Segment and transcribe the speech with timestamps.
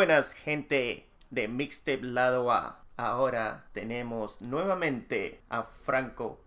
[0.00, 2.86] buenas gente de Mixtape Lado A.
[2.96, 6.40] Ahora tenemos nuevamente a Franco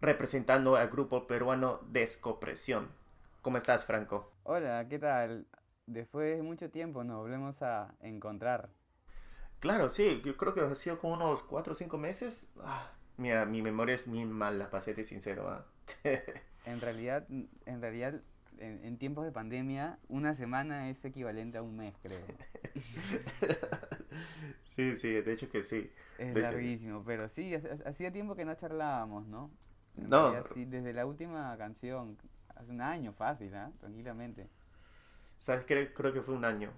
[0.00, 2.92] representando al grupo peruano Descopresión.
[3.40, 4.30] ¿Cómo estás, Franco?
[4.44, 5.48] Hola, ¿qué tal?
[5.86, 8.68] Después de mucho tiempo nos volvemos a encontrar.
[9.58, 12.52] Claro, sí, yo creo que ha sido como unos 4 o 5 meses.
[12.62, 15.50] Ah, mira, mi memoria es muy mala, para serte sincero.
[15.50, 15.66] ¿ah?
[16.64, 18.20] En realidad, en realidad,
[18.62, 22.18] en, en tiempos de pandemia, una semana es equivalente a un mes, creo.
[24.62, 25.90] sí, sí, de hecho que sí.
[26.18, 29.50] Es De hecho- larguísimo, pero sí, hacía tiempo que no charlábamos, ¿no?
[29.96, 30.32] En No.
[30.54, 32.16] sí, desde la última canción,
[32.54, 33.70] hace un año fácil, ¿ah?
[33.80, 34.48] Tranquilamente.
[35.38, 35.92] ¿Sabes qué?
[35.92, 36.70] Creo que fue un año.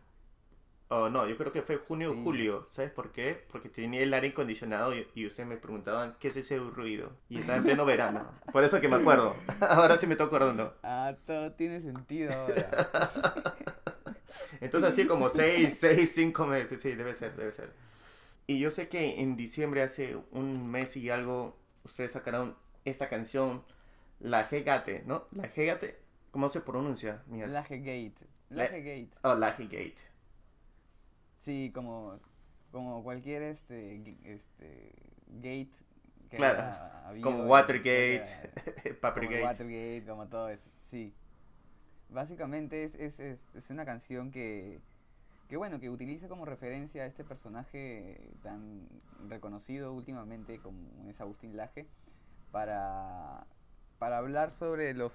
[0.88, 2.20] Oh, no, yo creo que fue junio o Sí.
[2.22, 2.64] julio.
[2.68, 3.42] ¿Sabes por qué?
[3.50, 7.10] Porque tenía el aire acondicionado y, y ustedes me preguntaban qué es ese ruido.
[7.28, 8.30] Y estaba en pleno verano.
[8.52, 9.34] Por eso que me acuerdo.
[9.60, 10.76] Ahora sí me estoy acordando.
[10.82, 13.54] Ah, todo tiene sentido ahora.
[14.60, 16.80] Entonces así como seis, seis, cinco meses.
[16.80, 17.72] Sí, debe ser, debe ser.
[18.46, 23.64] Y yo sé que en diciembre, hace un mes y algo, ustedes sacaron esta canción,
[24.20, 25.24] La Gate, ¿no?
[25.32, 25.98] La Gate,
[26.30, 27.22] ¿cómo se pronuncia?
[27.26, 27.50] Mías?
[27.50, 28.14] Laje Gate.
[28.50, 29.08] La- Gate.
[29.22, 29.94] Oh, La Gate.
[31.44, 32.18] Sí, como,
[32.72, 34.92] como cualquier este, este
[35.28, 35.70] gate
[36.30, 38.52] que Claro, haya habido Como Watergate, historia,
[39.18, 39.42] como Papergate.
[39.42, 41.14] Watergate, como todo eso, sí.
[42.08, 44.80] Básicamente es, es, es, es una canción que,
[45.48, 48.88] que, bueno, que utiliza como referencia a este personaje tan
[49.28, 51.86] reconocido últimamente como es Agustín Laje
[52.52, 53.46] para,
[53.98, 55.12] para hablar sobre los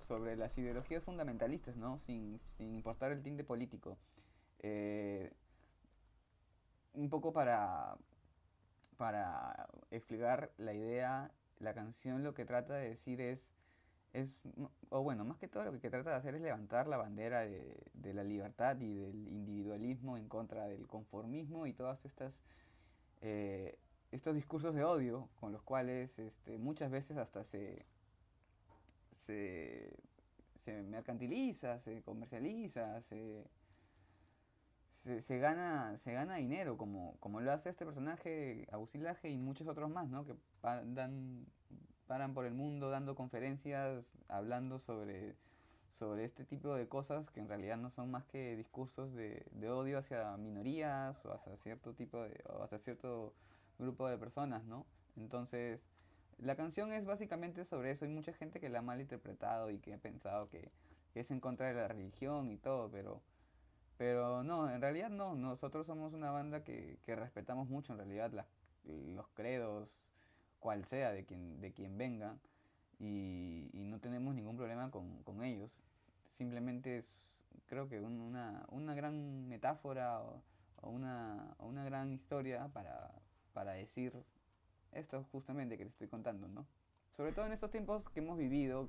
[0.00, 1.98] sobre las ideologías fundamentalistas, ¿no?
[2.00, 3.96] Sin, sin importar el tinte político.
[4.60, 5.32] Eh,
[6.98, 7.96] un poco para,
[8.96, 13.48] para explicar la idea, la canción lo que trata de decir es,
[14.12, 14.34] es,
[14.90, 17.76] o bueno, más que todo lo que trata de hacer es levantar la bandera de,
[17.94, 22.34] de la libertad y del individualismo en contra del conformismo y todas estas,
[23.20, 23.78] eh,
[24.10, 27.86] estos discursos de odio con los cuales este, muchas veces hasta se,
[29.16, 29.92] se,
[30.56, 33.44] se mercantiliza, se comercializa, se,
[35.20, 39.66] se, gana, se gana dinero, como, como lo hace este personaje, Agustín Laje, y muchos
[39.66, 40.24] otros más, ¿no?
[40.24, 41.46] Que dan,
[42.06, 45.36] paran por el mundo dando conferencias, hablando sobre,
[45.98, 49.98] sobre este tipo de cosas que en realidad no son más que discursos de, odio
[49.98, 53.34] hacia minorías o hacia cierto tipo de, o hacia cierto
[53.78, 54.86] grupo de personas, ¿no?
[55.16, 55.80] Entonces,
[56.38, 58.04] la canción es básicamente sobre eso.
[58.04, 60.70] Hay mucha gente que la ha malinterpretado y que ha pensado que
[61.14, 63.22] es en contra de la religión y todo, pero,
[63.98, 65.34] pero no, en realidad no.
[65.36, 68.32] Nosotros somos una banda que, que respetamos mucho en realidad
[68.84, 69.88] los credos,
[70.60, 72.36] cual sea, de quien, de quien venga,
[73.00, 75.70] y, no tenemos ningún problema con, con ellos.
[76.32, 77.06] Simplemente es,
[77.66, 80.42] creo que un- una, una gran metáfora o,
[80.82, 83.12] o una gran historia para,
[83.54, 84.12] para decir
[84.92, 86.66] esto justamente que te estoy contando, ¿no?
[87.12, 88.88] Sobre todo en estos tiempos que hemos vivido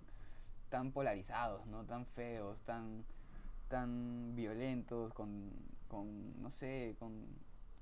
[0.69, 1.85] tan polarizados, ¿no?
[1.85, 3.05] Tan feos, tan,
[3.69, 5.51] tan violentos, con,
[5.89, 7.27] con no sé, con,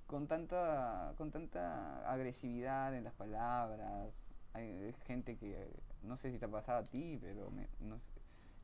[0.08, 4.14] con tanta, con tanta agresividad en las palabras.
[4.54, 5.70] Hay gente que,
[6.04, 7.70] no sé si te ha pasado a ti, pero me-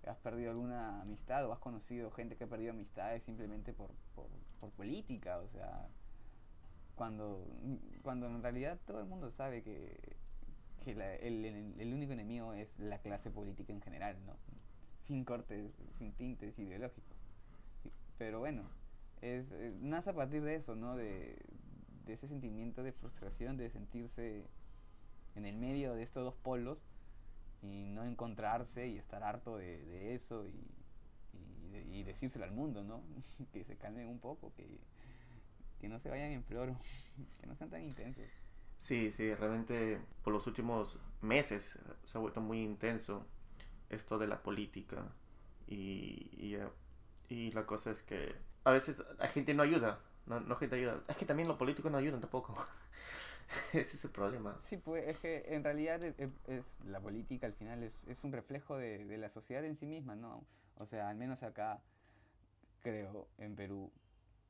[0.06, 4.28] has perdido alguna amistad o has conocido gente que ha perdido amistades simplemente por, por,
[4.60, 5.88] por política, o sea,
[6.96, 7.46] cuando,
[8.04, 9.98] cuando en realidad todo el mundo sabe que,
[10.84, 14.38] que la- el, el- el único enemigo es la clase política en general, ¿no?
[15.08, 17.18] Sin cortes, sin tintes ideológicos.
[18.18, 18.64] Pero bueno,
[19.22, 20.96] es, eh, nace a partir de eso, ¿no?
[20.96, 21.38] De,
[22.08, 24.44] ese sentimiento de frustración, de sentirse
[25.36, 26.84] en el medio de estos dos polos
[27.62, 33.02] y no encontrarse y estar harto de, eso y, y decírselo al mundo, ¿no?
[33.54, 34.80] que se calmen un poco, que,
[35.84, 36.74] que no se vayan en flor,
[37.42, 38.24] que no sean tan intensos.
[38.78, 43.26] Sí, sí, realmente por los últimos meses se ha vuelto muy intenso
[43.94, 45.06] esto de la política
[45.68, 46.68] y, eh,
[47.30, 51.02] y la cosa es que a veces la gente no ayuda, no, no gente ayuda,
[51.08, 52.56] es que también los políticos no ayudan tampoco,
[53.74, 54.56] ese es el problema.
[54.58, 58.24] Sí, pues es que en realidad e- e- es, la política al final es, es
[58.24, 60.46] un reflejo de, de la sociedad en sí misma, ¿no?
[60.78, 61.82] O sea, al menos acá,
[62.82, 63.92] creo, en Perú,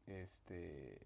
[0.08, 0.98] este,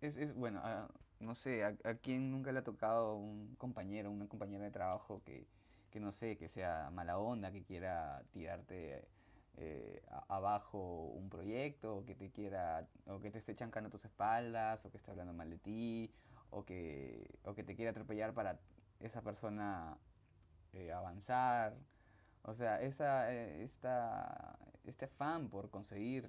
[0.00, 0.90] es, es bueno, a-
[1.20, 5.22] no sé, a, a quién nunca le ha tocado un compañero, una compañera de trabajo
[5.24, 5.46] que,
[5.90, 9.08] que no sé, que sea mala onda, que quiera tirarte
[9.56, 14.84] eh, abajo un proyecto, o que te quiera, o que te esté chancando tus espaldas,
[14.84, 16.12] o que esté hablando mal de ti,
[16.50, 18.58] o que, o que te quiere atropellar para
[19.00, 19.98] esa persona
[20.72, 21.76] eh, avanzar.
[22.42, 26.28] O sea, esa, eh, esta, este afán por conseguir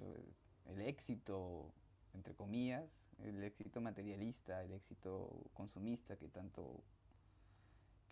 [0.66, 1.72] el éxito
[2.14, 2.84] entre comillas,
[3.18, 6.82] el éxito materialista, el éxito consumista que tanto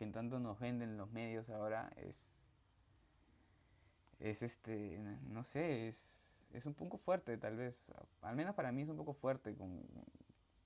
[0.00, 2.25] que en tanto nos venden los medios ahora es
[4.19, 4.99] es este
[5.29, 7.85] no sé es, es un poco fuerte tal vez.
[8.23, 9.82] Al menos para mí es un poco fuerte con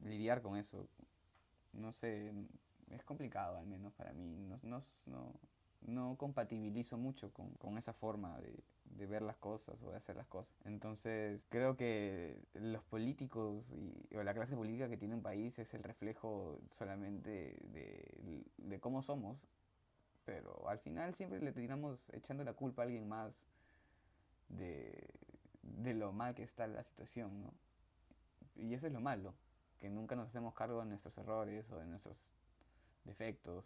[0.05, 0.87] lidiar con eso.
[1.73, 2.33] No sé
[2.91, 4.37] es complicado al menos para mí.
[4.37, 5.33] No, no, no,
[5.81, 8.63] no compatibilizo mucho con, con esa forma de,
[8.97, 10.55] de, ver las cosas o de hacer las cosas.
[10.65, 15.73] Entonces creo que los políticos y, o la clase política que tiene un país es
[15.75, 19.47] el reflejo solamente de, de cómo somos,
[20.25, 23.33] pero al final siempre le terminamos echando la culpa a alguien más
[24.49, 25.09] de,
[25.63, 27.53] de lo mal que está la situación, ¿no?
[28.57, 29.35] Y eso es lo malo,
[29.81, 32.17] que nunca nos hacemos cargo de nuestros errores o de nuestros
[33.05, 33.65] defectos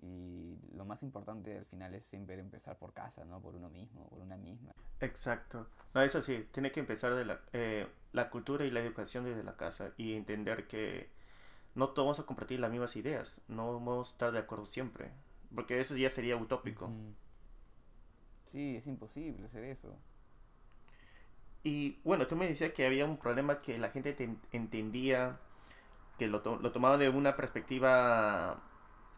[0.00, 3.40] y lo más importante al final es siempre empezar por casa, ¿no?
[3.40, 4.72] Por uno mismo, por una misma.
[5.00, 5.66] Exacto.
[5.94, 9.42] No, eso sí, tiene que empezar de la, eh, la cultura y la educación desde
[9.42, 11.10] la casa y entender que
[11.74, 15.10] no todos vamos a compartir las mismas ideas, no vamos a estar de acuerdo siempre,
[15.54, 16.90] porque eso ya sería utópico.
[18.46, 19.96] Sí, es imposible hacer eso.
[21.64, 25.38] Y bueno, tú me decías que había un problema que la gente te entendía,
[26.18, 28.60] que lo, to lo tomaba de una perspectiva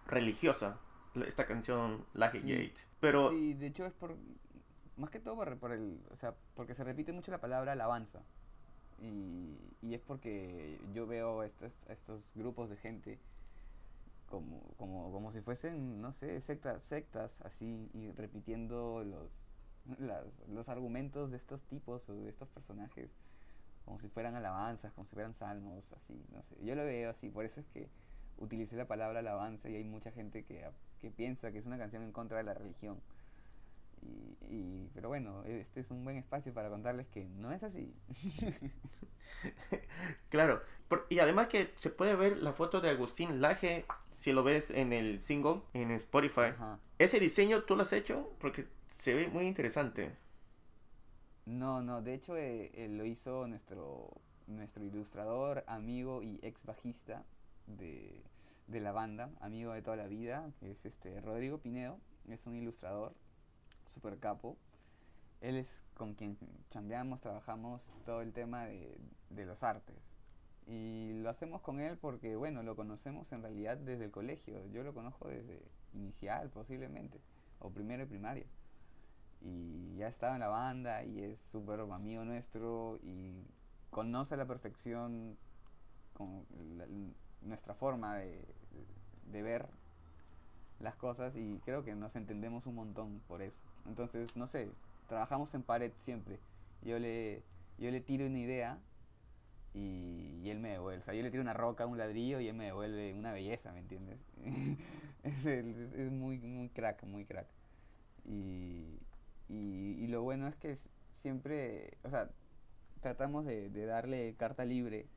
[0.06, 0.78] religiosa,
[1.26, 2.48] esta canción Laje Sí.
[2.50, 2.80] Gate.
[3.00, 4.16] Pero Sí, de hecho es por,
[4.96, 8.22] más que todo por, por el, o sea, porque se repite mucho la palabra alabanza.
[9.00, 13.18] Y, y es porque yo veo estos, estos grupos de gente
[14.28, 19.30] como, como, como si fuesen, no sé, sectas, sectas así, y repitiendo los,
[19.98, 23.10] las, los argumentos de estos tipos o de estos personajes,
[23.84, 26.56] como si fueran alabanzas, como si fueran salmos, así, no sé.
[26.64, 27.88] Yo lo veo así, por eso es que
[28.38, 30.64] utilicé la palabra alabanza y hay mucha gente que,
[31.00, 33.00] que piensa que es una canción en contra de la religión.
[34.02, 37.94] Y, y, pero bueno, este es un buen espacio para contarles que no es así.
[40.28, 44.42] claro, por- y además que se puede ver la foto de Agustín Laje, si lo
[44.42, 46.52] ves en el single, en Spotify.
[46.52, 46.78] Ajá.
[46.98, 48.34] ¿Ese diseño tú lo has hecho?
[48.40, 48.66] Porque
[48.98, 50.12] se ve muy interesante.
[51.46, 54.08] No, no, de hecho eh, eh, lo hizo nuestro,
[54.46, 57.24] nuestro ilustrador, amigo y ex bajista
[57.66, 58.22] de,
[58.66, 63.14] de la banda, amigo de toda la vida, es este Rodrigo Pinedo, es un ilustrador
[63.86, 64.56] super capo.
[65.40, 66.38] Él es con quien
[66.70, 68.98] chambeamos, trabajamos todo el tema de,
[69.30, 69.96] de los artes.
[70.66, 74.66] Y lo hacemos con él porque, bueno, lo conocemos en realidad desde el colegio.
[74.72, 75.62] Yo lo conozco desde
[75.92, 77.20] inicial, posiblemente,
[77.58, 78.46] o primero de primaria.
[79.42, 83.44] Y ya estaba en la banda y es súper amigo nuestro y
[83.90, 85.36] conoce a la perfección
[86.14, 86.46] con
[87.44, 88.44] nuestra forma de,
[89.30, 89.68] de ver
[90.78, 93.60] las cosas y creo que nos entendemos un montón por eso.
[93.86, 94.68] Entonces, no sé,
[95.08, 96.38] trabajamos en pared siempre.
[96.82, 97.42] Yo le,
[97.78, 98.78] yo le tiro una idea
[99.74, 101.00] y, él me devuelve.
[101.00, 103.72] O sea, yo le tiro una roca, un ladrillo y él me devuelve una belleza,
[103.72, 104.18] ¿me entiendes?
[105.22, 107.48] es, es- muy, muy crack, muy crack.
[108.24, 108.98] Y,
[109.48, 110.78] y, lo bueno es que
[111.22, 112.30] siempre, o sea,
[113.00, 115.08] tratamos de darle carta libre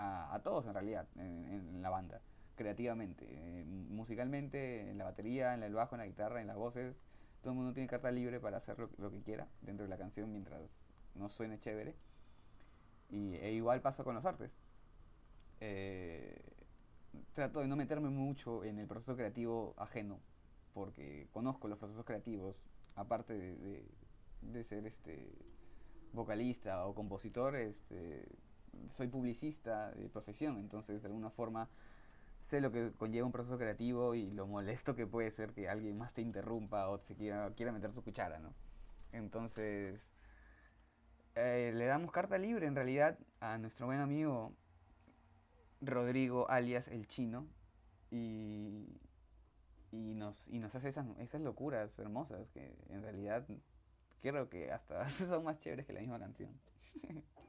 [0.00, 1.44] a, todos en realidad en,
[1.76, 2.20] en la banda,
[2.56, 6.96] creativamente, eh, musicalmente, en la batería, en el bajo, en la guitarra, en las voces.
[7.42, 9.96] Todo el mundo tiene carta libre para hacer lo, lo que quiera dentro de la
[9.98, 10.60] canción mientras
[11.14, 11.94] no suene chévere.
[13.10, 14.52] Y e igual pasa con los artes.
[15.60, 16.40] Eh,
[17.34, 20.18] trato de no meterme mucho en el proceso creativo ajeno,
[20.74, 22.56] porque conozco los procesos creativos,
[22.96, 23.84] aparte de, de-
[24.42, 25.32] de ser este
[26.12, 28.24] vocalista o compositor, este,
[28.90, 31.68] soy publicista de profesión, entonces de alguna forma
[32.42, 35.98] sé lo que conlleva un proceso creativo y lo molesto que puede ser que alguien
[35.98, 38.54] más te interrumpa o se quiera, quiera meter su cuchara, ¿no?
[39.12, 40.08] Entonces,
[41.34, 44.52] eh, le damos carta libre en realidad a nuestro buen amigo
[45.80, 47.46] Rodrigo, alias el chino,
[48.10, 49.00] y,
[49.92, 53.46] y, nos, y nos hace esas, esas locuras hermosas que en realidad
[54.20, 56.50] creo que hasta son más chéveres que la misma canción.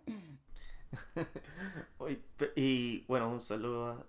[2.56, 4.06] Y bueno, un saludo a...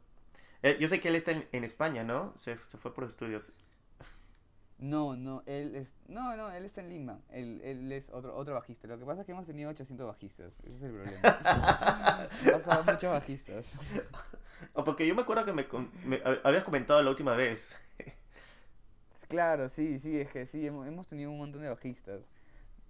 [0.62, 2.32] Eh, yo sé que él está en, en España, ¿no?
[2.36, 3.52] Se, se fue por estudios.
[4.78, 8.54] No, no, él es, no, no, él está en Lima, él, él es otro, otro
[8.54, 8.88] bajista.
[8.88, 11.28] Lo que pasa es que hemos tenido 800 bajistas, ese es el problema.
[12.50, 13.78] Pasado muchos bajistas.
[14.84, 15.66] Porque yo me acuerdo que me,
[16.04, 17.78] me hab- habías comentado la última vez.
[19.28, 22.22] Claro, sí, sí, es que sí, hemos, hemos tenido un montón de bajistas.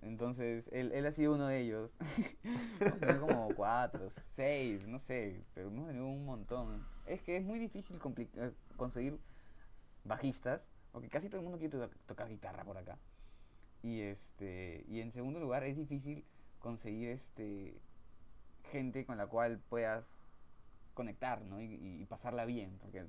[0.02, 1.96] Entonces, él, él ha sido uno de ellos.
[2.80, 6.84] hemos como cuatro, seis, no sé, pero hemos tenido un montón.
[7.06, 7.98] Es que es muy difícil
[8.36, 9.18] eh, conseguir
[10.04, 12.98] bajistas, porque casi todo el mundo quiere to- tocar guitarra por acá.
[13.82, 16.24] Y este, y en segundo lugar, es difícil
[16.58, 17.74] conseguir este
[18.70, 20.04] gente con la cual puedas
[20.94, 21.60] conectar, ¿no?
[21.60, 23.04] Y, y pasarla bien, porque,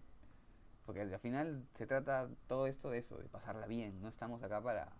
[0.85, 4.61] porque al final se trata todo esto de eso, de pasarla bien, no estamos acá
[4.61, 4.91] para,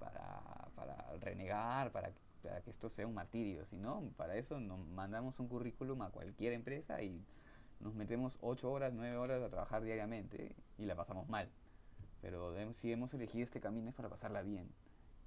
[0.00, 0.42] para,
[0.74, 2.10] para renegar, para,
[2.42, 6.54] para que esto sea un martirio, sino para eso nos mandamos un currículum a cualquier
[6.54, 7.22] empresa y
[7.78, 11.48] nos metemos 8 horas, 9 horas a trabajar diariamente y la pasamos mal.
[12.20, 14.68] Pero si hemos elegido este camino es para pasarla bien.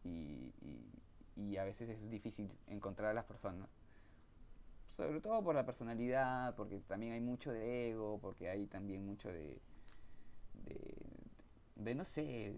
[0.04, 3.70] Y, y, y, a veces es difícil encontrar a las personas.
[4.90, 9.30] Sobre todo por la personalidad, porque también hay mucho de ego, porque hay también mucho
[9.30, 9.60] de,
[10.66, 10.96] de,
[11.76, 12.54] de no sé,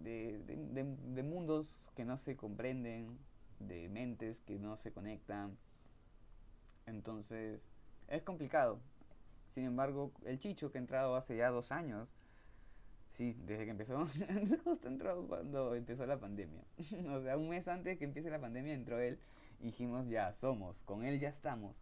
[0.00, 3.18] de, de, de, mundos que no se comprenden,
[3.58, 5.56] de mentes que no se conectan.
[6.86, 7.60] Entonces,
[8.08, 8.80] es complicado.
[9.50, 12.08] Sin embargo, el Chicho, que ha entrado hace ya dos años,
[13.16, 14.06] sí, desde que empezó,
[14.64, 16.62] justo entró cuando empezó la pandemia.
[17.14, 19.18] o sea, un mes antes que empiece la pandemia entró él
[19.60, 21.76] y dijimos, ya, somos, con él ya estamos.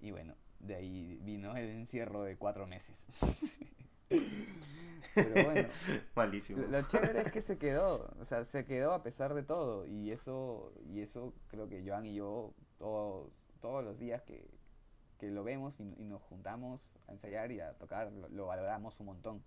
[0.00, 3.06] Y bueno, de ahí vino el encierro de cuatro meses.
[5.14, 5.68] Pero bueno,
[6.14, 6.62] Malísimo.
[6.66, 9.86] Lo, chévere es que se quedó, o sea, se quedó a pesar de todo.
[9.86, 14.48] Y eso, y eso creo que Joan y yo, todos, todos los días que,
[15.18, 18.98] que lo vemos y, y, nos juntamos a ensayar y a tocar, lo, lo, valoramos
[19.00, 19.42] un montón.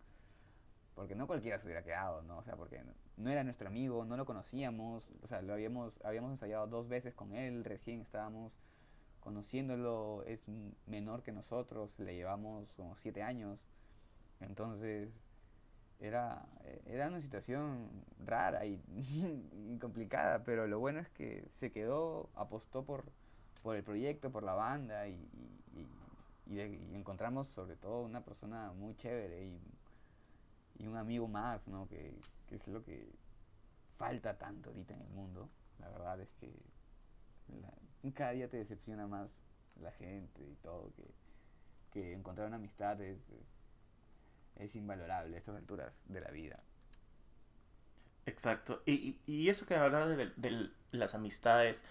[0.96, 2.38] Porque no cualquiera se hubiera quedado, ¿no?
[2.38, 2.84] O sea, porque
[3.18, 7.16] no era nuestro amigo, no lo conocíamos, o sea, lo habíamos, habíamos ensayado dos veces
[7.16, 8.54] con él, recién estábamos
[9.20, 10.42] conociéndolo, es
[10.86, 13.66] menor que nosotros, le llevamos como siete años,
[14.42, 15.10] entonces
[16.04, 16.46] era,
[16.86, 17.90] era una situación
[18.26, 18.78] rara y,
[19.80, 23.06] complicada, pero lo bueno es que se quedó, apostó por,
[23.64, 25.18] por el proyecto, por la banda y,
[26.94, 31.88] encontramos sobre todo una persona muy chévere y, un amigo más, ¿no?
[31.88, 32.14] Que,
[32.52, 33.10] es lo que
[33.98, 35.50] falta tanto ahorita en el mundo.
[35.80, 36.52] La verdad es que
[37.62, 39.40] la, cada día te decepciona más
[39.80, 41.06] la gente y todo, que,
[41.92, 43.18] que encontrar una amistad es
[44.58, 46.60] es invalorable a estas alturas de la vida.
[48.26, 48.82] Exacto.
[48.86, 51.84] Y, y eso que hablaba de, de, las amistades,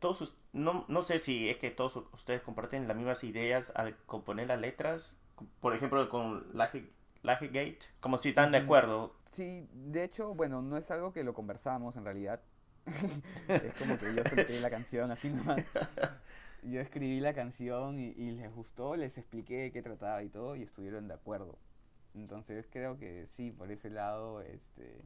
[0.00, 4.48] todos, no, no sé si es que todos ustedes comparten las mismas ideas al componer
[4.48, 5.16] las letras,
[5.60, 6.88] por ejemplo con Laje,
[7.22, 9.14] Gate, como si están de acuerdo.
[9.30, 12.40] Sí, de hecho, bueno, no es algo que lo conversamos en realidad.
[13.48, 15.62] es como que yo solté la canción así nomás.
[16.62, 20.56] Yo escribí la canción y, y les gustó, les expliqué de qué trataba y todo
[20.56, 21.58] y estuvieron de acuerdo.
[22.16, 25.04] Entonces creo que sí, por ese lado, este...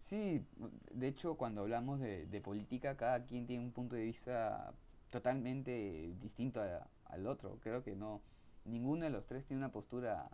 [0.00, 0.46] Sí,
[0.92, 4.72] de hecho cuando hablamos de, de política, cada quien tiene un punto de vista
[5.10, 7.58] totalmente distinto a, al otro.
[7.60, 8.22] Creo que no,
[8.64, 10.30] ninguno de los tres tiene una postura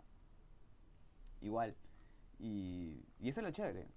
[1.41, 1.75] igual.
[2.39, 3.87] Y, y eso es lo chévere,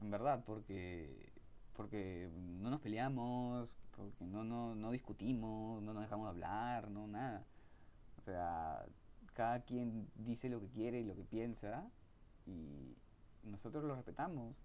[0.00, 1.32] en verdad, porque,
[1.74, 7.06] porque no nos peleamos, porque no, no, no discutimos, no nos dejamos de hablar, no
[7.06, 7.44] nada.
[8.18, 8.86] O sea,
[9.34, 11.88] cada quien dice lo que quiere y lo que piensa
[12.46, 12.96] y
[13.44, 14.56] nosotros lo respetamos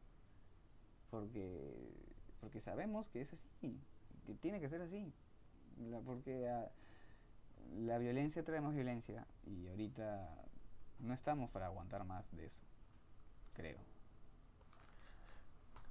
[1.10, 1.74] porque
[2.40, 3.80] porque sabemos que es así
[4.26, 5.12] que tiene que ser así.
[6.06, 6.70] Porque a,
[7.78, 10.30] la violencia trae más violencia y ahorita
[11.00, 12.62] no estamos para aguantar más de eso
[13.54, 13.80] creo.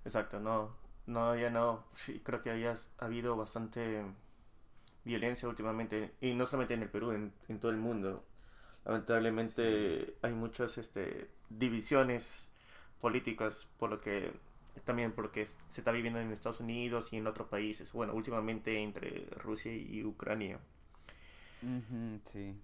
[0.04, 1.84] Exacto no no ya no.
[1.94, 4.04] Sí creo que había habido bastante
[5.04, 8.24] violencia últimamente y no solamente en el Perú en todo el mundo
[8.86, 10.14] lamentablemente sí.
[10.22, 12.48] hay muchas este, divisiones
[13.00, 14.32] políticas por lo que
[14.84, 19.26] también porque se está viviendo en Estados Unidos y en otros países bueno últimamente entre
[19.42, 20.58] Rusia y Ucrania.
[22.26, 22.54] Sí.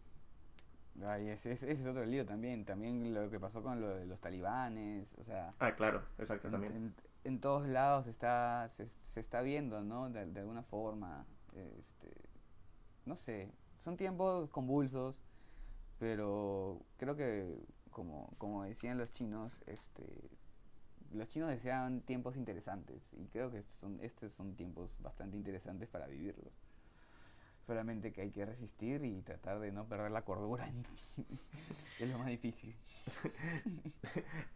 [1.05, 4.21] Ay, ese, ese, es otro lío también también lo que pasó con lo de los
[4.21, 6.76] talibanes o sea ah claro exacto en, también.
[6.76, 11.25] en, en, todos lados está se, se está viendo no de, de alguna forma
[11.55, 12.14] este
[13.07, 15.23] no sé son tiempos convulsos
[16.03, 17.47] pero creo que
[17.93, 20.03] como, como decían los chinos, este,
[21.13, 26.09] los chinos deseaban tiempos interesantes y creo que son, estos son tiempos bastante interesantes para
[26.09, 26.53] vivirlos.
[27.69, 30.69] Solamente que hay que resistir y tratar de no perder la cordura,
[32.01, 32.75] es lo más difícil.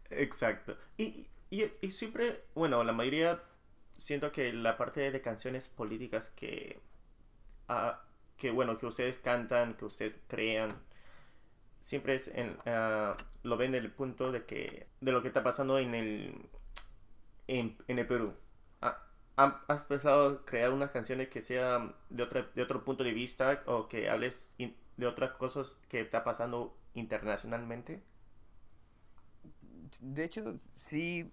[0.09, 0.75] Exacto.
[0.97, 3.41] Y, y, y, siempre, bueno, la mayoría,
[3.95, 6.81] siento que la parte de canciones políticas que,
[7.69, 7.93] uh,
[8.35, 10.85] que bueno, que ustedes cantan, que ustedes crean,
[11.87, 15.95] siempre es uh, lo ven del punto de que de lo que está pasando en
[15.95, 16.49] el
[17.47, 18.33] en, el Perú
[19.37, 23.87] has pensado crear unas canciones que sean de otra de otro punto de vista o
[23.87, 28.03] que hables de otras cosas que está pasando internacionalmente
[30.01, 31.31] de hecho sí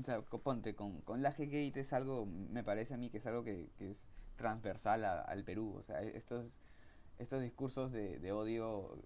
[0.00, 3.26] o sea, ponte con, con la G-Gate es algo me parece a mí que es
[3.26, 4.02] algo que, que es
[4.36, 5.74] transversal al Perú.
[5.78, 6.46] O sea, estos,
[7.18, 8.96] estos discursos de, odio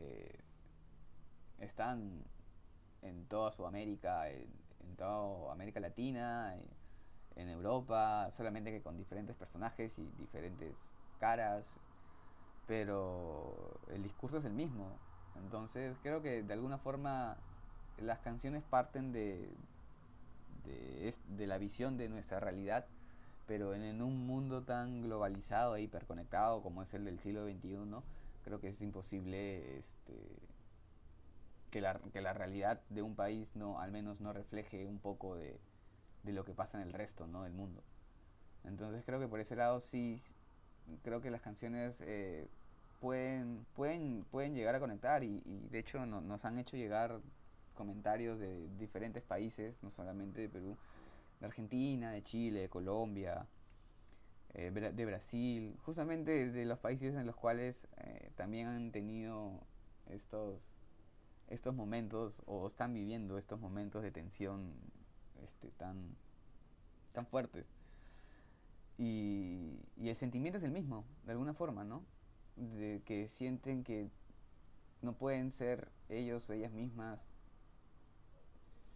[0.00, 0.38] eh,
[1.60, 2.24] están
[3.02, 4.46] en toda Sudamérica, en,
[4.84, 6.54] en toda América Latina,
[7.36, 10.74] en, Europa, solamente que con diferentes personajes y diferentes
[11.18, 11.64] caras,
[12.66, 14.98] pero el discurso es el mismo.
[15.36, 17.38] Entonces creo que de alguna forma
[17.96, 19.48] las canciones parten de,
[20.64, 22.86] de, la visión de nuestra realidad,
[23.46, 27.78] pero en, un mundo tan globalizado e hiperconectado como es el del siglo XXI,
[28.44, 30.14] creo que es imposible este,
[31.70, 35.36] que, la, que la realidad de un país no al menos no refleje un poco
[35.36, 35.58] de,
[36.22, 37.44] de lo que pasa en el resto ¿no?
[37.44, 37.82] del mundo.
[38.64, 40.20] Entonces creo que por ese lado sí,
[41.02, 42.46] creo que las canciones eh,
[43.00, 47.20] pueden, pueden, pueden llegar a conectar y, de hecho nos han hecho llegar
[47.74, 50.76] comentarios de diferentes países, no solamente de Perú,
[51.40, 53.46] de Argentina, de Chile, de Colombia,
[54.54, 59.60] eh, de Brasil, justamente de los países en los cuales eh, también han tenido
[60.06, 60.60] estos,
[61.48, 64.72] estos momentos o están viviendo estos momentos de tensión
[65.42, 66.16] este, tan,
[67.12, 67.66] tan fuertes.
[68.98, 72.04] Y, y el sentimiento es el mismo, de alguna forma, ¿no?
[72.56, 74.10] De que sienten que
[75.00, 77.20] no pueden ser ellos o ellas mismas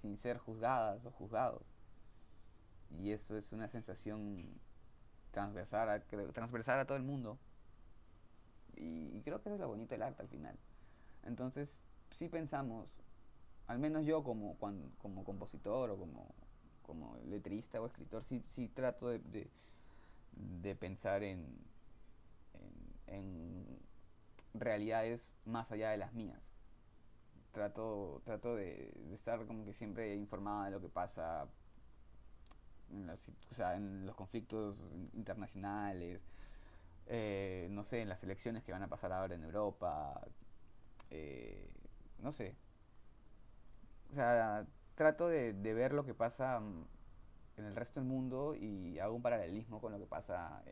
[0.01, 1.63] sin ser juzgadas o juzgados.
[2.91, 4.61] Y eso es una sensación
[5.35, 6.01] transversal a,
[6.33, 7.39] transversal a todo el mundo.
[8.77, 10.57] Y, creo que eso es lo bonito del arte al final.
[11.25, 12.95] Entonces, si pensamos,
[13.67, 16.35] al menos yo como, como compositor o como,
[16.83, 19.51] como letrista o escritor, sí, sí trato de,
[20.33, 21.47] de, pensar en,
[23.07, 23.79] en,
[24.55, 26.55] en realidades más allá de las mías
[27.55, 31.47] trato, trato de, estar como que siempre informada de lo que pasa
[32.95, 33.11] en,
[33.77, 34.79] en los conflictos
[35.13, 36.23] internacionales,
[37.07, 40.21] eh, no sé, en las elecciones que van a pasar ahora en Europa,
[41.11, 41.71] eh,
[42.19, 42.57] no sé.
[44.11, 46.87] O sea, trato de, ver lo que pasa mm,
[47.57, 50.63] en el resto del mundo y hago un paralelismo con lo que pasa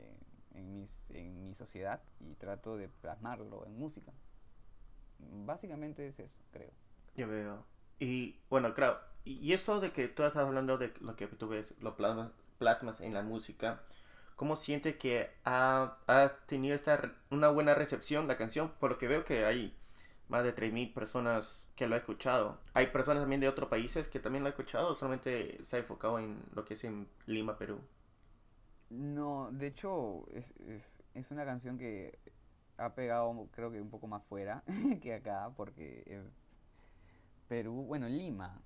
[0.55, 4.13] en, en mi sociedad y trato de plasmarlo en música.
[5.19, 6.71] Básicamente es eso, creo.
[7.15, 7.65] Ya veo.
[7.99, 11.75] Y bueno, claro, y eso de que tú estás hablando de lo que tú ves,
[11.81, 13.83] lo plasmas, en la música,
[14.37, 15.97] ¿cómo sientes que ha,
[16.47, 18.73] tenido esta una buena recepción la canción?
[18.79, 19.77] Por lo que veo que hay
[20.29, 22.59] más de 3.000 personas que lo han escuchado.
[22.75, 26.19] Hay personas también de otros países que también lo han escuchado, solamente se ha enfocado
[26.19, 27.81] en lo que es en Lima, Perú.
[28.91, 32.19] No, de hecho es, es, es una canción que
[32.77, 34.63] ha pegado creo que un poco más fuera
[35.01, 36.23] que acá, porque eh,
[37.49, 38.61] Perú, bueno, Lima,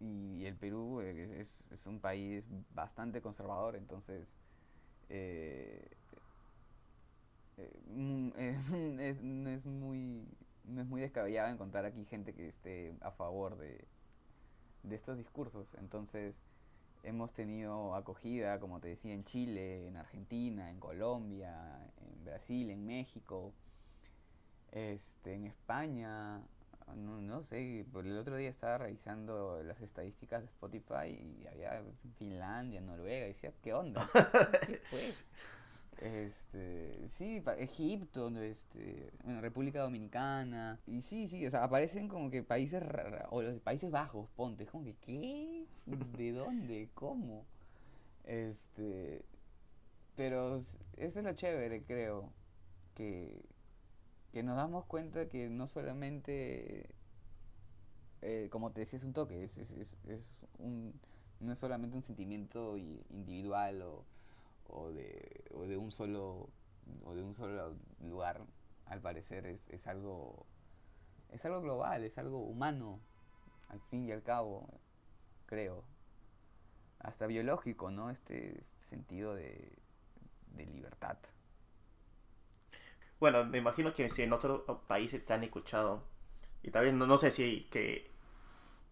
[0.00, 4.28] y el Perú eh, es, un país bastante conservador, entonces
[5.08, 5.88] eh,
[7.88, 10.26] mm, es, no, es muy,
[10.64, 13.84] no es muy descabellado encontrar aquí gente que esté a favor de,
[14.82, 16.34] de estos discursos, entonces
[17.02, 22.84] hemos tenido acogida, como te decía, en Chile, en Argentina, en Colombia, en Brasil, en
[22.84, 23.52] México,
[24.72, 26.42] este, en España,
[26.94, 31.82] no, no sé, por el otro día estaba revisando las estadísticas de Spotify y había
[32.18, 34.08] Finlandia, Noruega, y decía, ¿qué onda?
[34.66, 35.14] ¿Qué fue?
[35.98, 42.82] Este, sí, Egipto, este, República Dominicana, y sí, sí, o sea, aparecen como que países,
[43.30, 45.66] o los Países Bajos, ponte, es como que, ¿qué?
[45.86, 46.90] ¿De dónde?
[46.94, 47.46] ¿Cómo?
[48.24, 49.24] Este,
[50.16, 52.30] pero eso es lo chévere, creo,
[52.94, 53.42] que,
[54.36, 56.94] que nos damos cuenta que no solamente,
[58.20, 60.92] eh, como te decía, es un toque, es, es, es, un,
[61.40, 64.04] no es solamente un sentimiento individual o
[64.68, 66.50] o de, o de un solo
[67.06, 68.44] o de un solo lugar
[68.84, 70.44] al parecer es, es algo
[71.30, 73.00] es algo global es algo humano
[73.70, 74.68] al fin y al cabo
[75.46, 75.82] creo.
[76.98, 79.78] Hasta biológico no este sentido de,
[80.56, 81.16] de libertad
[83.20, 86.02] bueno me imagino que si en otros países te han escuchado
[86.62, 88.16] y tal vez no, no sé si que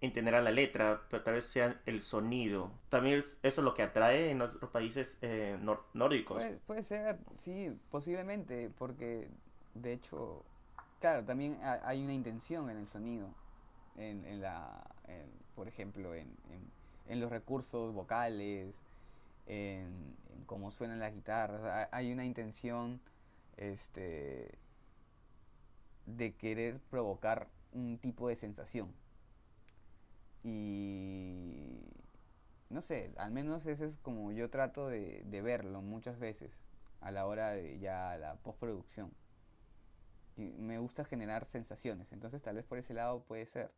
[0.01, 2.71] entenderá la letra, pero tal vez sea el sonido.
[2.89, 5.59] También eso es lo que atrae en otros países eh,
[5.93, 6.45] nórdicos.
[6.67, 9.29] Puede, ser, sí, posiblemente, porque
[9.75, 10.45] de hecho,
[11.01, 13.29] claro, también hay una intención en el sonido,
[13.97, 14.85] en, la,
[15.55, 16.29] por ejemplo, en,
[17.09, 18.75] en, los recursos vocales,
[19.47, 21.89] en, cómo suenan las guitarras.
[21.91, 23.01] Hay una intención
[23.57, 24.59] este,
[26.07, 28.93] de querer provocar un tipo de sensación
[30.45, 31.81] y,
[32.69, 36.53] no sé, al menos eso es como yo trato de, de verlo muchas veces
[37.01, 39.11] a la hora de ya la postproducción.
[40.37, 43.71] Me gusta generar sensaciones, entonces tal vez por ese lado puede ser.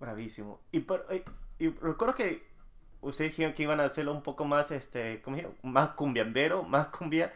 [0.00, 0.60] Bravísimo.
[0.72, 1.06] Y, por,
[1.58, 2.42] y, y recuerdo que
[3.00, 5.36] ustedes dijeron que iban a hacerlo un poco más, este, ¿cómo?
[5.62, 7.32] Más cumbiambero, más cumbia,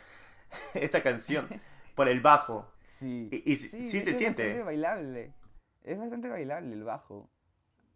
[0.75, 1.49] esta canción,
[1.95, 2.67] por el bajo.
[2.99, 3.69] Sí, Y, y sí,
[4.01, 4.43] se que es siente.
[4.45, 5.33] bastante bailable.
[5.83, 7.31] Es bastante bailable el bajo.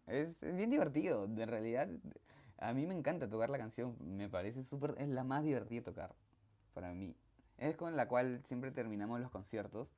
[0.07, 1.27] Es, es bien divertido.
[1.27, 1.89] De realidad,
[2.57, 3.95] a mí me encanta tocar la canción.
[3.99, 4.95] Me parece súper.
[4.97, 6.15] Es la más divertida de tocar.
[6.73, 7.15] Para mí.
[7.57, 9.93] Es con la cual siempre terminamos los conciertos.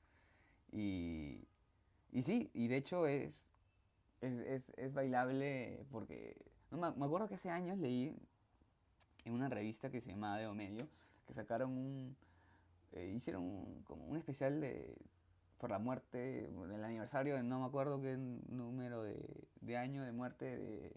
[0.71, 1.47] Y.
[2.11, 3.45] Y sí, y de hecho es.
[4.21, 6.35] Es, es, es bailable porque.
[6.71, 8.13] No, me, me acuerdo que hace años leí
[9.25, 10.87] en una revista que se llamaba Deo Medio
[11.25, 12.17] que sacaron un.
[12.97, 14.95] Eh, hicieron como un especial de.
[15.57, 20.11] Por la muerte, el aniversario de no me acuerdo qué número de, de año de
[20.11, 20.93] muerte de,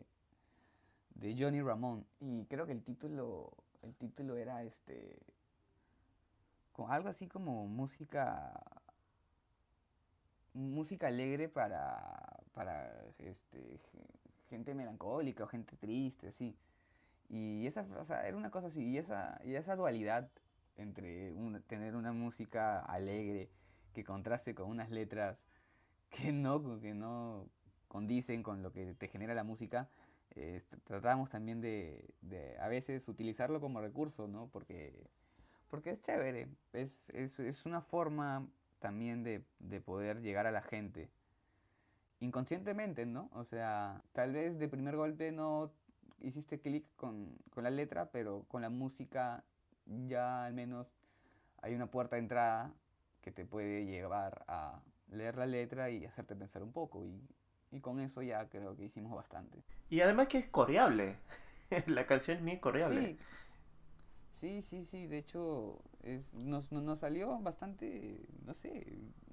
[1.14, 2.04] de Johnny Ramón.
[2.20, 5.16] Y creo que el título, el título era este,
[6.72, 8.52] con algo así como música,
[10.52, 14.06] música alegre para, para este, ge-
[14.50, 16.54] gente melancólica o gente triste, así.
[17.30, 17.86] Y esa,
[18.26, 20.28] era una cosa así, y esa, y esa dualidad
[20.76, 21.32] entre
[21.66, 23.50] tener una música alegre
[23.92, 25.44] que contraste con unas letras
[26.10, 27.48] que no, que no
[27.88, 29.88] condicen con lo que te genera la música,
[30.84, 34.48] tratamos también de, de a veces utilizarlo como recurso, ¿no?
[34.48, 35.08] Porque,
[35.68, 38.46] porque es chévere, es, es, es una forma
[38.78, 41.10] también de, de poder llegar a la gente.
[42.20, 43.30] Inconscientemente, ¿no?
[43.32, 45.72] O sea, tal vez de primer golpe no
[46.20, 49.44] hiciste clic con, con la letra, pero con la música
[50.08, 50.86] ya al menos
[51.62, 52.72] hay una puerta de entrada
[53.20, 57.04] que te puede llevar a leer la letra y hacerte pensar un poco.
[57.04, 57.20] Y,
[57.70, 59.62] y con eso ya creo que hicimos bastante.
[59.88, 61.16] Y además que es coreable.
[61.86, 63.16] La canción es muy coreable.
[64.34, 65.06] Sí, sí, sí, sí.
[65.06, 68.86] De hecho, es, nos, nos, nos salió bastante, no sé,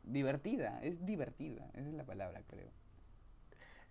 [0.04, 0.80] divertida.
[0.84, 2.72] Es divertida, esa es la palabra, creo.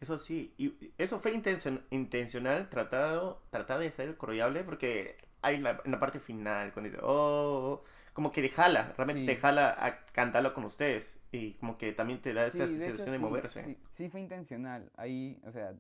[0.01, 5.81] Eso sí, y eso fue intencion- intencional, tratado, tratar de ser coreable, porque hay la,
[5.85, 9.37] en la parte final, cuando dice, oh, oh", como que te jala, realmente te Sí.
[9.37, 13.07] jala a cantarlo con ustedes, y como que también te da Sí, esa de hecho,
[13.07, 13.71] sensación de sí, moverse.
[13.73, 14.91] Sí, sí fue intencional.
[14.97, 15.75] Ahí, o sea,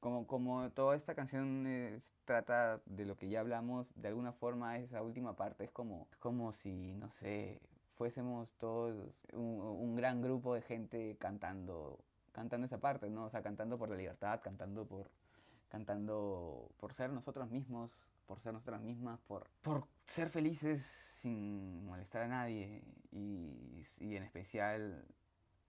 [0.00, 4.78] como, como toda esta canción es- trata de lo que ya hablamos, de alguna forma
[4.78, 7.60] esa última parte es como, como si, no sé,
[7.96, 11.98] fuésemos todos un, un gran grupo de gente cantando,
[12.34, 13.26] cantando esa parte, ¿no?
[13.26, 15.08] O sea, cantando por la libertad, cantando por,
[15.68, 20.82] cantando por ser nosotros mismos, por ser nosotras mismas, por, por ser felices
[21.20, 25.06] sin molestar a nadie y, y en especial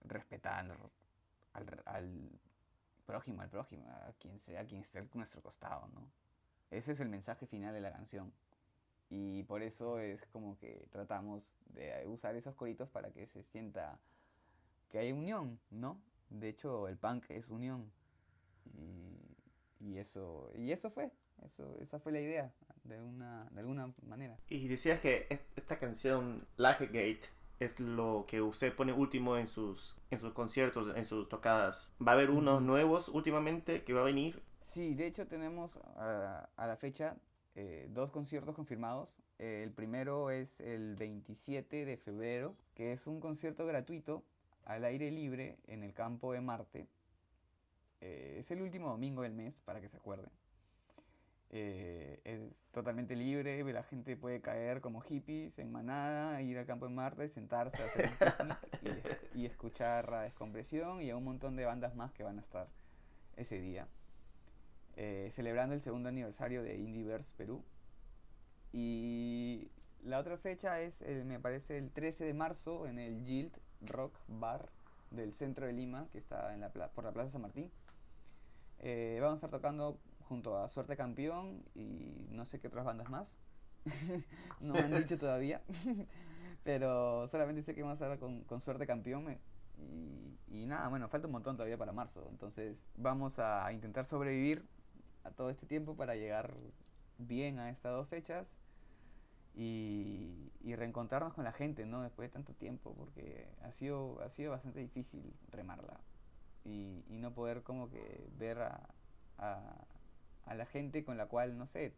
[0.02, 0.76] respetar
[1.52, 2.30] al, al
[3.06, 6.10] prójimo, al prójimo, a quien sea, quien esté a nuestro costado, ¿no?
[6.70, 8.32] Ese es el mensaje final de la canción.
[9.08, 14.00] Y por eso es como que tratamos de usar esos coritos para que se sienta
[14.90, 16.00] que hay unión, ¿no?
[16.30, 17.90] De hecho, el punk es unión.
[18.74, 21.10] Y, y eso, y eso fue,
[21.44, 22.52] eso, esa fue la idea,
[22.84, 24.36] de una, de alguna manera.
[24.48, 27.20] Y decías que es- esta canción, Gate
[27.60, 31.92] es lo que usted pone último en sus, en sus conciertos, en sus tocadas.
[32.06, 34.42] ¿Va a haber unos nuevos últimamente que va a venir?
[34.60, 37.16] Sí, de hecho tenemos a, a la fecha
[37.54, 39.14] eh, dos conciertos confirmados.
[39.38, 44.22] Eh, el primero es el 27 de febrero, que es un concierto gratuito
[44.66, 46.86] al aire libre en el campo de Marte.
[48.02, 50.30] Eh, es el último domingo del mes, para que se acuerden.
[51.50, 52.40] Eh, es
[52.72, 57.28] totalmente libre, la gente puede caer como hippies en manada, ir al campo de Marte,
[57.30, 57.82] sentarse,
[59.34, 62.42] y, y escuchar a Descompresión y a un montón de bandas más que van a
[62.42, 62.68] estar
[63.36, 63.88] ese día
[64.96, 67.62] eh, celebrando el segundo aniversario de Indieverse Perú.
[68.72, 69.70] Y
[70.02, 74.18] la otra fecha es, eh, me parece, el 13 de marzo en el Guild Rock
[74.28, 74.70] Bar
[75.10, 77.70] del centro de Lima, que está en la por la Plaza San Martín.
[78.78, 83.08] Eh, vamos a estar tocando junto a Suerte Campeón y no sé qué otras bandas
[83.08, 83.28] más.
[84.60, 85.62] no me han dicho todavía.
[86.64, 89.30] Pero solamente sé que vamos a estar con, con Suerte Campeón.
[89.30, 89.40] eh,
[89.78, 92.26] Y, y nada, bueno, falta un montón todavía para marzo.
[92.30, 94.64] Entonces vamos a intentar sobrevivir
[95.24, 96.54] a todo este tiempo para llegar
[97.18, 98.46] bien a estas dos fechas
[99.56, 102.02] y, y reencontrarnos con la gente, ¿no?
[102.02, 106.00] Después de tanto tiempo, porque ha sido, ha sido bastante difícil remarla
[106.64, 108.88] y, y no poder como que ver a,
[109.38, 109.86] a,
[110.46, 111.96] a la gente con la cual, no sé,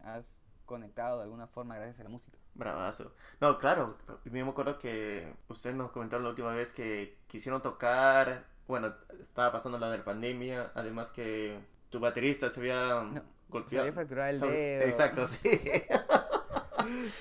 [0.00, 2.38] has conectado de alguna forma gracias a la música.
[2.54, 3.12] Bravazo.
[3.40, 8.46] No, claro, yo me acuerdo que ustedes nos comentaron la última vez que quisieron tocar,
[8.66, 11.58] bueno, estaba pasando la de la pandemia, además que
[11.90, 13.22] tu baterista se había No.
[13.48, 13.82] golpeado.
[13.82, 14.84] había fracturado el dedo.
[14.86, 15.50] Exacto, sí.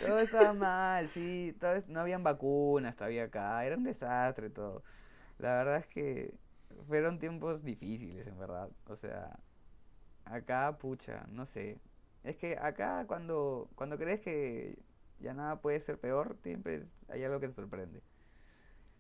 [0.05, 4.83] Todo estaba mal, sí, todo no habían vacunas todavía acá, era un desastre todo.
[5.39, 6.33] La verdad es que
[6.87, 8.69] fueron tiempos difíciles, en verdad.
[8.87, 9.37] O sea,
[10.25, 11.77] acá, pucha, no sé.
[12.23, 14.77] Es que acá cuando, cuando crees que
[15.19, 18.01] ya nada puede ser peor, siempre hay algo que te sorprende.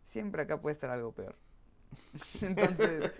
[0.03, 1.35] Siempre acá puede estar algo peor.
[2.41, 3.11] Entonces,